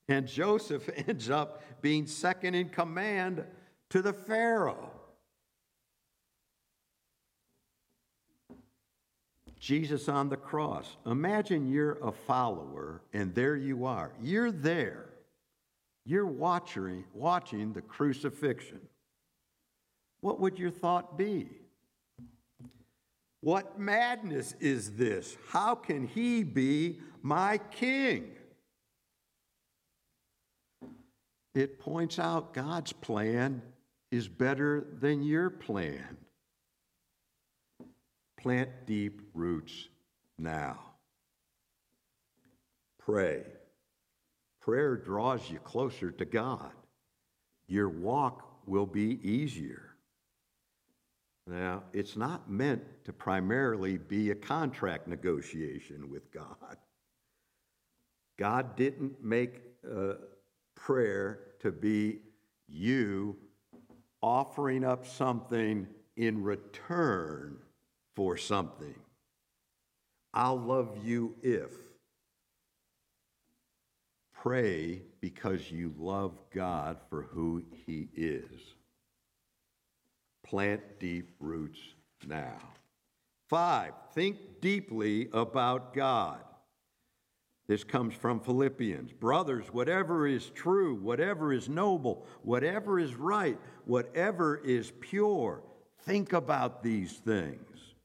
And 0.09 0.29
Joseph 0.29 0.89
ends 1.09 1.29
up 1.29 1.63
being 1.83 2.07
second 2.07 2.55
in 2.55 2.69
command 2.69 3.45
to 3.91 4.01
the 4.01 4.13
Pharaoh. 4.13 4.93
Jesus 9.59 10.09
on 10.09 10.29
the 10.29 10.37
cross. 10.37 10.97
Imagine 11.07 11.67
you're 11.67 11.99
a 12.03 12.13
follower 12.13 13.03
and 13.13 13.35
there 13.35 13.57
you 13.57 13.85
are. 13.87 14.13
You're 14.21 14.53
there. 14.53 15.07
You're 16.05 16.27
watching, 16.27 17.05
watching 17.15 17.73
the 17.73 17.81
crucifixion. 17.81 18.81
What 20.21 20.39
would 20.39 20.59
your 20.59 20.71
thought 20.71 21.19
be? 21.19 21.49
What 23.45 23.79
madness 23.79 24.55
is 24.59 24.93
this? 24.93 25.37
How 25.51 25.75
can 25.75 26.07
he 26.07 26.43
be 26.43 27.01
my 27.21 27.59
king? 27.59 28.31
It 31.55 31.79
points 31.79 32.19
out 32.19 32.55
God's 32.55 32.95
plan 32.95 33.61
is 34.11 34.29
better 34.29 34.87
than 34.99 35.23
your 35.23 35.51
plan. 35.51 36.17
Plant 38.41 38.71
deep 38.87 39.21
roots 39.35 39.89
now. 40.39 40.79
Pray. 42.99 43.43
Prayer 44.63 44.97
draws 44.97 45.51
you 45.51 45.59
closer 45.59 46.11
to 46.13 46.25
God. 46.25 46.73
Your 47.67 47.91
walk 47.91 48.67
will 48.67 48.87
be 48.87 49.21
easier. 49.23 49.94
Now, 51.47 51.83
it's 51.93 52.17
not 52.17 52.51
meant 52.51 52.83
to 53.05 53.13
primarily 53.13 53.99
be 53.99 54.31
a 54.31 54.35
contract 54.35 55.07
negotiation 55.07 56.11
with 56.11 56.33
God. 56.33 56.79
God 58.39 58.77
didn't 58.77 59.23
make 59.23 59.61
uh, 59.89 60.15
prayer 60.75 61.41
to 61.61 61.71
be 61.71 62.21
you 62.67 63.37
offering 64.23 64.85
up 64.85 65.07
something 65.07 65.87
in 66.17 66.43
return 66.43 67.59
for 68.17 68.37
something. 68.37 68.95
I'll 70.33 70.59
love 70.59 70.99
you 71.05 71.35
if. 71.43 71.71
Pray 74.33 75.03
because 75.21 75.71
you 75.71 75.95
love 75.99 76.33
God 76.55 76.99
for 77.09 77.23
who 77.23 77.65
He 77.87 78.09
is. 78.15 78.74
Plant 80.55 81.01
deep 81.01 81.31
roots 81.41 81.81
now. 82.29 82.61
Five, 83.49 83.93
think 84.13 84.61
deeply 84.61 85.29
about 85.33 85.93
God. 85.93 86.39
This 87.67 87.83
comes 87.83 88.15
from 88.15 88.39
Philippians. 88.39 89.13
Brothers, 89.15 89.65
whatever 89.73 90.29
is 90.29 90.51
true, 90.51 90.95
whatever 90.95 91.53
is 91.53 91.69
noble, 91.69 92.29
whatever 92.43 93.01
is 93.01 93.17
right, 93.17 93.59
whatever 93.85 94.59
is 94.59 94.93
pure, 95.01 95.61
think 96.03 96.33
about 96.33 96.85
these 96.85 97.15
things. 97.15 97.97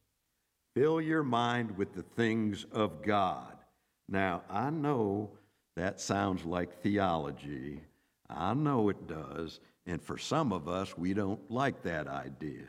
Fill 0.75 0.99
your 0.99 1.21
mind 1.21 1.77
with 1.77 1.93
the 1.93 2.01
things 2.01 2.65
of 2.71 3.03
God. 3.03 3.59
Now, 4.07 4.41
I 4.49 4.71
know 4.71 5.29
that 5.75 6.01
sounds 6.01 6.45
like 6.45 6.81
theology. 6.81 7.81
I 8.27 8.55
know 8.55 8.89
it 8.89 9.07
does. 9.07 9.59
And 9.89 9.99
for 9.99 10.19
some 10.19 10.53
of 10.53 10.67
us, 10.69 10.95
we 10.95 11.15
don't 11.15 11.49
like 11.49 11.81
that 11.81 12.07
idea. 12.07 12.67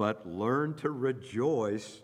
but 0.00 0.26
learn 0.26 0.72
to 0.72 0.88
rejoice 0.90 2.00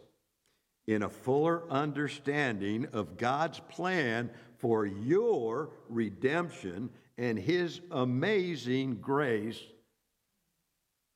in 0.86 1.02
a 1.02 1.08
fuller 1.08 1.62
understanding 1.70 2.86
of 2.92 3.16
God's 3.16 3.58
plan 3.70 4.30
for 4.58 4.84
your 4.84 5.70
redemption 5.88 6.90
and 7.16 7.38
His 7.38 7.80
amazing 7.90 8.96
grace 8.96 9.58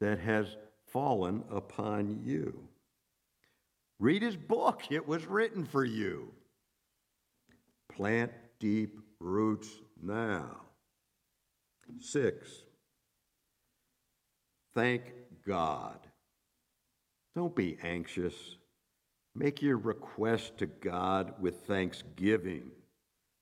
that 0.01 0.21
has 0.21 0.57
fallen 0.87 1.45
upon 1.51 2.23
you. 2.25 2.67
Read 3.99 4.23
His 4.23 4.37
book, 4.37 4.85
it 4.91 5.07
was 5.07 5.27
written 5.27 5.67
for 5.67 5.85
you. 5.85 6.33
Plant 7.93 8.33
deep 8.59 8.99
roots 9.19 9.69
now. 10.03 10.63
Six, 11.99 12.63
thank 14.75 15.03
God. 15.47 15.99
Don't 17.35 17.55
be 17.55 17.79
anxious. 17.83 18.35
Make 19.35 19.63
your 19.63 19.77
request 19.77 20.59
to 20.59 20.67
God 20.67 21.35
with 21.41 21.67
thanksgiving. 21.67 22.71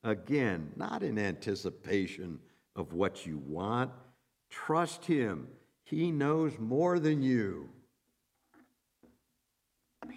Again, 0.05 0.73
not 0.77 1.03
in 1.03 1.19
anticipation 1.19 2.39
of 2.77 2.93
what 2.93 3.27
you 3.27 3.39
want. 3.39 3.91
Trust 4.51 5.05
Him. 5.05 5.49
He 5.85 6.13
knows 6.13 6.59
more 6.59 6.99
than 6.99 7.23
you. 7.23 7.69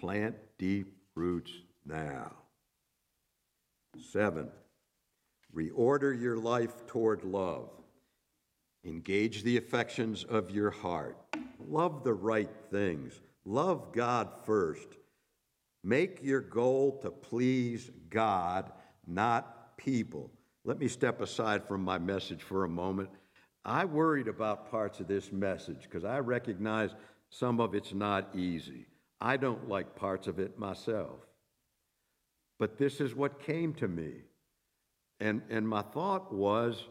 Plant 0.00 0.36
deep 0.58 0.94
roots 1.14 1.52
now. 1.86 2.32
Seven, 4.10 4.48
reorder 5.54 6.18
your 6.18 6.36
life 6.36 6.86
toward 6.86 7.24
love. 7.24 7.70
Engage 8.84 9.42
the 9.42 9.56
affections 9.56 10.24
of 10.24 10.50
your 10.50 10.70
heart. 10.70 11.16
Love 11.58 12.02
the 12.02 12.14
right 12.14 12.50
things. 12.70 13.20
Love 13.44 13.92
God 13.92 14.30
first. 14.44 14.88
Make 15.84 16.22
your 16.22 16.40
goal 16.40 16.98
to 17.02 17.10
please 17.10 17.90
God, 18.10 18.72
not 19.06 19.76
people. 19.76 20.30
Let 20.64 20.78
me 20.78 20.88
step 20.88 21.20
aside 21.20 21.66
from 21.66 21.82
my 21.82 21.98
message 21.98 22.42
for 22.42 22.64
a 22.64 22.68
moment. 22.68 23.10
I 23.64 23.84
worried 23.84 24.28
about 24.28 24.70
parts 24.70 25.00
of 25.00 25.08
this 25.08 25.32
message 25.32 25.82
because 25.82 26.04
I 26.04 26.18
recognize 26.18 26.94
some 27.30 27.60
of 27.60 27.74
it's 27.74 27.94
not 27.94 28.34
easy. 28.34 28.86
I 29.20 29.36
don't 29.36 29.68
like 29.68 29.94
parts 29.94 30.26
of 30.26 30.38
it 30.38 30.58
myself. 30.58 31.20
But 32.58 32.78
this 32.78 33.00
is 33.00 33.14
what 33.14 33.40
came 33.40 33.72
to 33.74 33.88
me. 33.88 34.22
And, 35.20 35.42
and 35.48 35.68
my 35.68 35.82
thought 35.82 36.32
was 36.32 36.88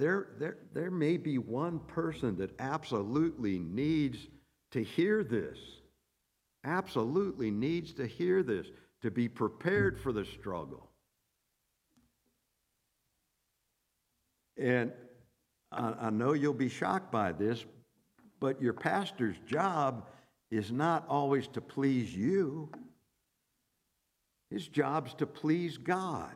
there, 0.00 0.28
there, 0.38 0.56
there 0.72 0.90
may 0.90 1.18
be 1.18 1.36
one 1.36 1.78
person 1.80 2.34
that 2.38 2.58
absolutely 2.58 3.58
needs 3.58 4.28
to 4.70 4.82
hear 4.82 5.22
this, 5.22 5.58
absolutely 6.64 7.50
needs 7.50 7.92
to 7.92 8.06
hear 8.06 8.42
this, 8.42 8.66
to 9.02 9.10
be 9.10 9.28
prepared 9.28 10.00
for 10.00 10.10
the 10.10 10.24
struggle. 10.24 10.88
And 14.56 14.90
I, 15.70 15.94
I 16.00 16.10
know 16.10 16.32
you'll 16.32 16.54
be 16.54 16.70
shocked 16.70 17.12
by 17.12 17.32
this, 17.32 17.66
but 18.40 18.60
your 18.62 18.72
pastor's 18.72 19.36
job 19.46 20.06
is 20.50 20.72
not 20.72 21.04
always 21.10 21.46
to 21.48 21.60
please 21.60 22.16
you. 22.16 22.70
His 24.50 24.66
job's 24.66 25.12
to 25.14 25.26
please 25.26 25.76
God. 25.76 26.32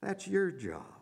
That's 0.00 0.26
your 0.26 0.50
job. 0.50 0.99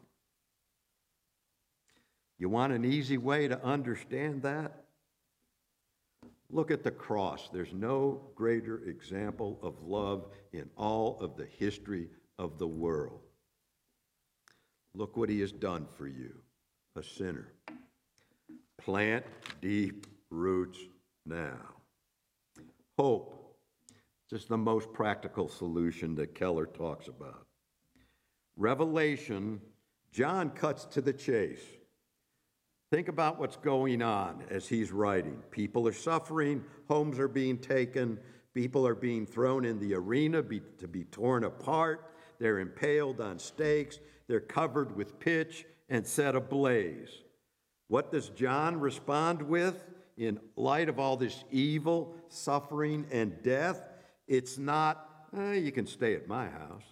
You 2.39 2.49
want 2.49 2.73
an 2.73 2.85
easy 2.85 3.19
way 3.19 3.49
to 3.49 3.63
understand 3.65 4.43
that? 4.43 4.85
Look 6.51 6.71
at 6.71 6.83
the 6.83 6.91
cross. 6.91 7.49
There's 7.53 7.75
no 7.75 8.23
greater 8.35 8.85
example 8.85 9.59
of 9.63 9.83
love 9.83 10.29
in 10.53 10.71
all 10.77 11.19
of 11.21 11.37
the 11.37 11.47
history 11.47 12.09
of 12.39 12.59
the 12.59 12.67
world. 12.67 13.21
Look 14.95 15.17
what 15.17 15.29
he 15.29 15.41
has 15.41 15.53
done 15.53 15.87
for 15.97 16.07
you, 16.07 16.35
a 16.97 17.03
sinner. 17.03 17.53
Plant 18.79 19.27
deep 19.61 20.07
roots 20.31 20.79
now. 21.27 21.59
Hope, 22.99 23.57
just 24.31 24.49
the 24.49 24.57
most 24.57 24.93
practical 24.93 25.49
solution 25.49 26.15
that 26.15 26.35
Keller 26.35 26.67
talks 26.67 27.09
about. 27.09 27.47
Revelation, 28.57 29.61
John 30.13 30.51
cuts 30.51 30.85
to 30.87 31.01
the 31.01 31.13
chase. 31.13 31.63
Think 32.91 33.09
about 33.09 33.39
what's 33.39 33.57
going 33.57 34.01
on 34.01 34.45
as 34.49 34.67
he's 34.67 34.93
writing. 34.93 35.43
People 35.51 35.87
are 35.87 35.93
suffering, 35.93 36.65
homes 36.89 37.19
are 37.19 37.29
being 37.29 37.59
taken, 37.59 38.19
people 38.55 38.87
are 38.87 38.95
being 38.95 39.27
thrown 39.27 39.67
in 39.67 39.79
the 39.79 39.95
arena 39.95 40.43
be, 40.43 40.63
to 40.79 40.89
be 40.89 41.05
torn 41.05 41.45
apart, 41.45 42.13
they're 42.39 42.61
impaled 42.61 43.21
on 43.21 43.39
stakes, 43.39 43.99
they're 44.27 44.41
covered 44.41 44.97
with 44.97 45.21
pitch 45.21 45.67
and 45.91 46.07
set 46.07 46.35
ablaze. 46.35 47.11
What 47.89 48.11
does 48.11 48.31
John 48.31 48.81
respond 48.81 49.43
with 49.43 49.85
in 50.17 50.41
light 50.57 50.89
of 50.89 50.99
all 50.99 51.17
this 51.17 51.45
evil, 51.51 52.15
suffering, 52.29 53.07
and 53.11 53.43
death? 53.43 53.83
It's 54.27 54.57
not, 54.57 55.27
eh, 55.37 55.55
you 55.55 55.73
can 55.73 55.87
stay 55.87 56.15
at 56.15 56.27
my 56.27 56.49
house. 56.49 56.85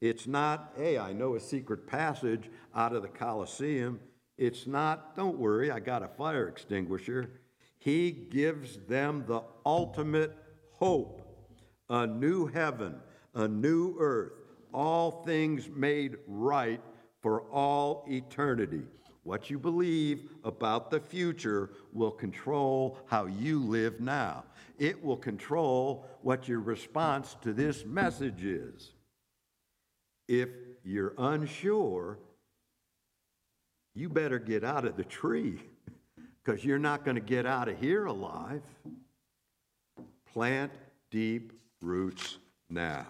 It's 0.00 0.28
not, 0.28 0.72
hey, 0.76 0.96
I 0.96 1.12
know 1.12 1.34
a 1.34 1.40
secret 1.40 1.88
passage 1.88 2.50
out 2.74 2.94
of 2.94 3.02
the 3.02 3.08
Colosseum. 3.08 3.98
It's 4.38 4.68
not, 4.68 5.16
don't 5.16 5.36
worry, 5.36 5.70
I 5.70 5.80
got 5.80 6.04
a 6.04 6.08
fire 6.08 6.46
extinguisher. 6.48 7.28
He 7.78 8.12
gives 8.12 8.78
them 8.88 9.24
the 9.26 9.42
ultimate 9.66 10.34
hope 10.70 11.24
a 11.90 12.06
new 12.06 12.46
heaven, 12.46 12.94
a 13.34 13.48
new 13.48 13.96
earth, 13.98 14.32
all 14.74 15.22
things 15.24 15.70
made 15.74 16.16
right 16.26 16.82
for 17.22 17.42
all 17.50 18.04
eternity. 18.08 18.82
What 19.22 19.50
you 19.50 19.58
believe 19.58 20.30
about 20.44 20.90
the 20.90 21.00
future 21.00 21.70
will 21.92 22.10
control 22.10 22.98
how 23.06 23.26
you 23.26 23.60
live 23.60 24.00
now. 24.00 24.44
It 24.78 25.02
will 25.02 25.16
control 25.16 26.06
what 26.22 26.46
your 26.46 26.60
response 26.60 27.36
to 27.42 27.52
this 27.52 27.84
message 27.84 28.44
is. 28.44 28.92
If 30.28 30.50
you're 30.84 31.14
unsure, 31.18 32.18
you 33.98 34.08
better 34.08 34.38
get 34.38 34.62
out 34.62 34.84
of 34.84 34.96
the 34.96 35.02
tree 35.02 35.60
because 36.44 36.64
you're 36.64 36.78
not 36.78 37.04
going 37.04 37.16
to 37.16 37.20
get 37.20 37.46
out 37.46 37.68
of 37.68 37.76
here 37.80 38.06
alive. 38.06 38.62
Plant 40.32 40.70
deep 41.10 41.52
roots 41.80 42.38
now. 42.70 43.06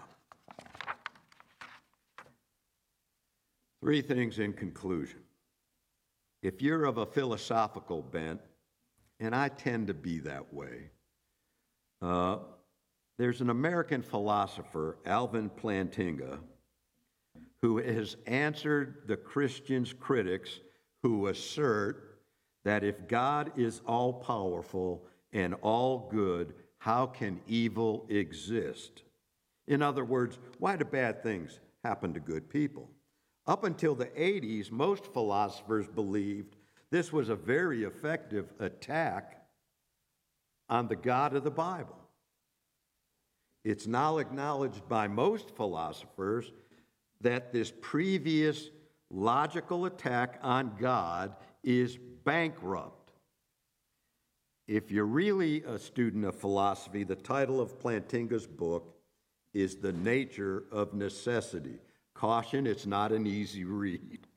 Three 3.81 4.01
things 4.01 4.39
in 4.39 4.51
conclusion. 4.51 5.19
If 6.41 6.59
you're 6.59 6.85
of 6.85 6.97
a 6.97 7.05
philosophical 7.05 8.01
bent, 8.01 8.41
and 9.19 9.35
I 9.35 9.49
tend 9.49 9.87
to 9.87 9.93
be 9.93 10.19
that 10.21 10.51
way, 10.51 10.89
uh, 12.01 12.37
there's 13.19 13.41
an 13.41 13.51
American 13.51 14.01
philosopher, 14.01 14.97
Alvin 15.05 15.51
Plantinga, 15.51 16.39
who 17.61 17.77
has 17.77 18.17
answered 18.25 19.03
the 19.05 19.17
Christian's 19.17 19.93
critics 19.93 20.61
who 21.03 21.27
assert 21.27 22.19
that 22.65 22.83
if 22.83 23.07
God 23.07 23.51
is 23.57 23.81
all 23.85 24.13
powerful 24.13 25.05
and 25.31 25.53
all 25.61 26.09
good, 26.11 26.53
how 26.79 27.05
can 27.05 27.39
evil 27.47 28.05
exist? 28.09 29.03
In 29.67 29.81
other 29.81 30.03
words, 30.03 30.39
why 30.57 30.75
do 30.75 30.85
bad 30.85 31.21
things 31.21 31.59
happen 31.83 32.13
to 32.13 32.19
good 32.19 32.49
people? 32.49 32.89
Up 33.47 33.63
until 33.63 33.95
the 33.95 34.07
80s, 34.07 34.71
most 34.71 35.05
philosophers 35.05 35.87
believed 35.87 36.55
this 36.91 37.13
was 37.13 37.29
a 37.29 37.35
very 37.35 37.83
effective 37.83 38.51
attack 38.59 39.45
on 40.69 40.87
the 40.87 40.95
God 40.95 41.35
of 41.35 41.43
the 41.43 41.51
Bible. 41.51 41.95
It's 43.63 43.87
now 43.87 44.17
acknowledged 44.17 44.87
by 44.87 45.07
most 45.07 45.55
philosophers 45.55 46.51
that 47.21 47.51
this 47.51 47.73
previous 47.81 48.69
logical 49.09 49.85
attack 49.85 50.39
on 50.41 50.75
God 50.79 51.35
is 51.63 51.97
bankrupt. 52.23 53.11
If 54.67 54.91
you're 54.91 55.05
really 55.05 55.63
a 55.63 55.79
student 55.79 56.25
of 56.25 56.35
philosophy, 56.35 57.03
the 57.03 57.15
title 57.15 57.59
of 57.59 57.79
Plantinga's 57.79 58.45
book 58.45 58.95
is 59.53 59.77
The 59.77 59.93
Nature 59.93 60.65
of 60.71 60.93
Necessity. 60.93 61.79
Caution, 62.13 62.67
it's 62.67 62.85
not 62.85 63.11
an 63.11 63.25
easy 63.25 63.63
read. 63.63 64.27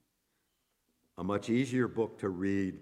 A 1.19 1.25
much 1.25 1.51
easier 1.51 1.87
book 1.87 2.19
to 2.21 2.31
read 2.31 2.79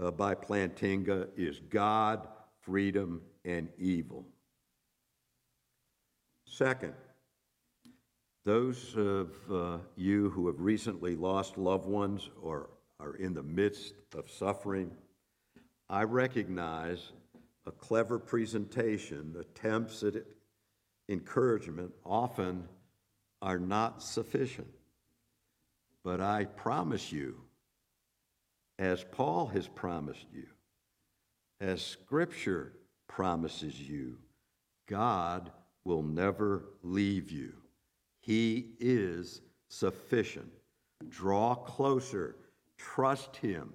uh, 0.00 0.10
by 0.10 0.34
Plantinga 0.34 1.28
is 1.36 1.60
God, 1.68 2.26
Freedom, 2.62 3.20
and 3.44 3.68
Evil. 3.78 4.24
Second, 6.46 6.94
those 8.44 8.94
of 8.96 9.30
uh, 9.50 9.78
you 9.96 10.30
who 10.30 10.46
have 10.46 10.60
recently 10.60 11.16
lost 11.16 11.56
loved 11.56 11.86
ones 11.86 12.28
or 12.42 12.68
are 13.00 13.16
in 13.16 13.34
the 13.34 13.42
midst 13.42 13.94
of 14.16 14.30
suffering, 14.30 14.90
I 15.88 16.04
recognize 16.04 17.12
a 17.66 17.72
clever 17.72 18.18
presentation, 18.18 19.34
attempts 19.38 20.02
at 20.02 20.14
encouragement 21.08 21.92
often 22.04 22.68
are 23.40 23.58
not 23.58 24.02
sufficient. 24.02 24.68
But 26.02 26.20
I 26.20 26.44
promise 26.44 27.12
you, 27.12 27.40
as 28.78 29.04
Paul 29.04 29.46
has 29.46 29.68
promised 29.68 30.26
you, 30.32 30.46
as 31.60 31.82
Scripture 31.82 32.72
promises 33.08 33.80
you, 33.80 34.18
God 34.86 35.50
will 35.84 36.02
never 36.02 36.64
leave 36.82 37.30
you. 37.30 37.54
He 38.24 38.70
is 38.80 39.42
sufficient. 39.68 40.50
Draw 41.10 41.56
closer, 41.56 42.36
trust 42.78 43.36
Him. 43.36 43.74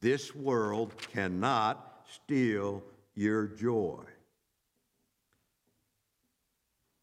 This 0.00 0.32
world 0.32 0.94
cannot 0.96 2.06
steal 2.08 2.84
your 3.16 3.48
joy. 3.48 4.04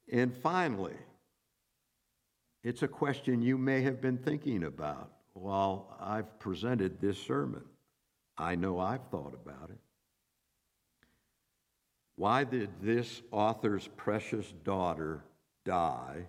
And 0.09 0.33
finally, 0.33 0.95
it's 2.63 2.83
a 2.83 2.87
question 2.87 3.41
you 3.41 3.57
may 3.57 3.81
have 3.81 3.99
been 3.99 4.17
thinking 4.17 4.63
about 4.63 5.11
while 5.33 5.93
I've 5.99 6.39
presented 6.39 7.01
this 7.01 7.17
sermon. 7.17 7.63
I 8.37 8.55
know 8.55 8.79
I've 8.79 9.09
thought 9.11 9.33
about 9.33 9.71
it. 9.71 9.79
Why 12.15 12.45
did 12.45 12.69
this 12.81 13.21
author's 13.31 13.89
precious 13.97 14.53
daughter 14.63 15.25
die 15.65 16.27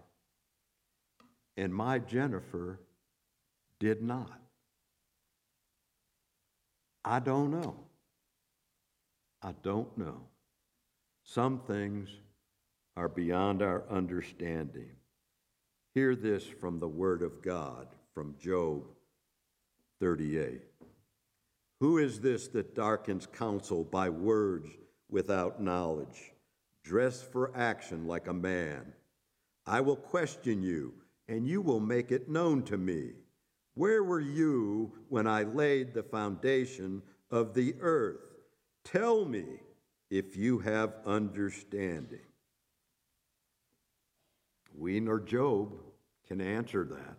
and 1.58 1.74
my 1.74 1.98
Jennifer 1.98 2.78
did 3.80 4.00
not? 4.00 4.40
I 7.04 7.18
don't 7.18 7.50
know. 7.50 7.74
I 9.42 9.54
don't 9.64 9.98
know. 9.98 10.20
Some 11.24 11.58
things 11.58 12.08
are 12.96 13.08
beyond 13.08 13.60
our 13.60 13.82
understanding. 13.90 14.90
Hear 15.94 16.14
this 16.14 16.46
from 16.46 16.78
the 16.78 16.88
Word 16.88 17.22
of 17.22 17.42
God, 17.42 17.88
from 18.14 18.36
Job 18.40 18.84
38. 20.00 20.62
Who 21.80 21.98
is 21.98 22.20
this 22.20 22.46
that 22.48 22.76
darkens 22.76 23.26
counsel 23.26 23.82
by 23.82 24.10
words 24.10 24.68
without 25.10 25.60
knowledge? 25.60 26.32
Dress 26.84 27.20
for 27.20 27.50
action 27.56 28.06
like 28.06 28.28
a 28.28 28.32
man. 28.32 28.92
I 29.66 29.80
will 29.80 29.96
question 29.96 30.62
you, 30.62 30.94
and 31.28 31.46
you 31.46 31.60
will 31.60 31.80
make 31.80 32.10
it 32.10 32.28
known 32.28 32.62
to 32.64 32.78
me. 32.78 33.10
Where 33.74 34.02
were 34.02 34.20
you 34.20 34.92
when 35.08 35.26
I 35.26 35.42
laid 35.42 35.94
the 35.94 36.02
foundation 36.02 37.02
of 37.30 37.54
the 37.54 37.74
earth? 37.80 38.20
Tell 38.84 39.24
me 39.24 39.44
if 40.10 40.36
you 40.36 40.58
have 40.58 40.94
understanding. 41.04 42.20
We 44.74 45.00
nor 45.00 45.20
Job 45.20 45.74
can 46.26 46.40
answer 46.40 46.84
that. 46.84 47.16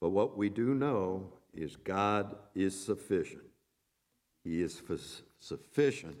But 0.00 0.10
what 0.10 0.36
we 0.36 0.48
do 0.48 0.74
know 0.74 1.32
is 1.54 1.76
God 1.76 2.36
is 2.54 2.78
sufficient. 2.78 3.42
He 4.44 4.62
is 4.62 4.82
f- 4.88 5.22
sufficient 5.38 6.16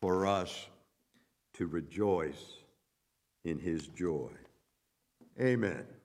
for 0.00 0.26
us 0.26 0.68
to 1.54 1.66
rejoice 1.66 2.56
in 3.44 3.58
his 3.58 3.88
joy. 3.88 4.30
Amen. 5.40 6.01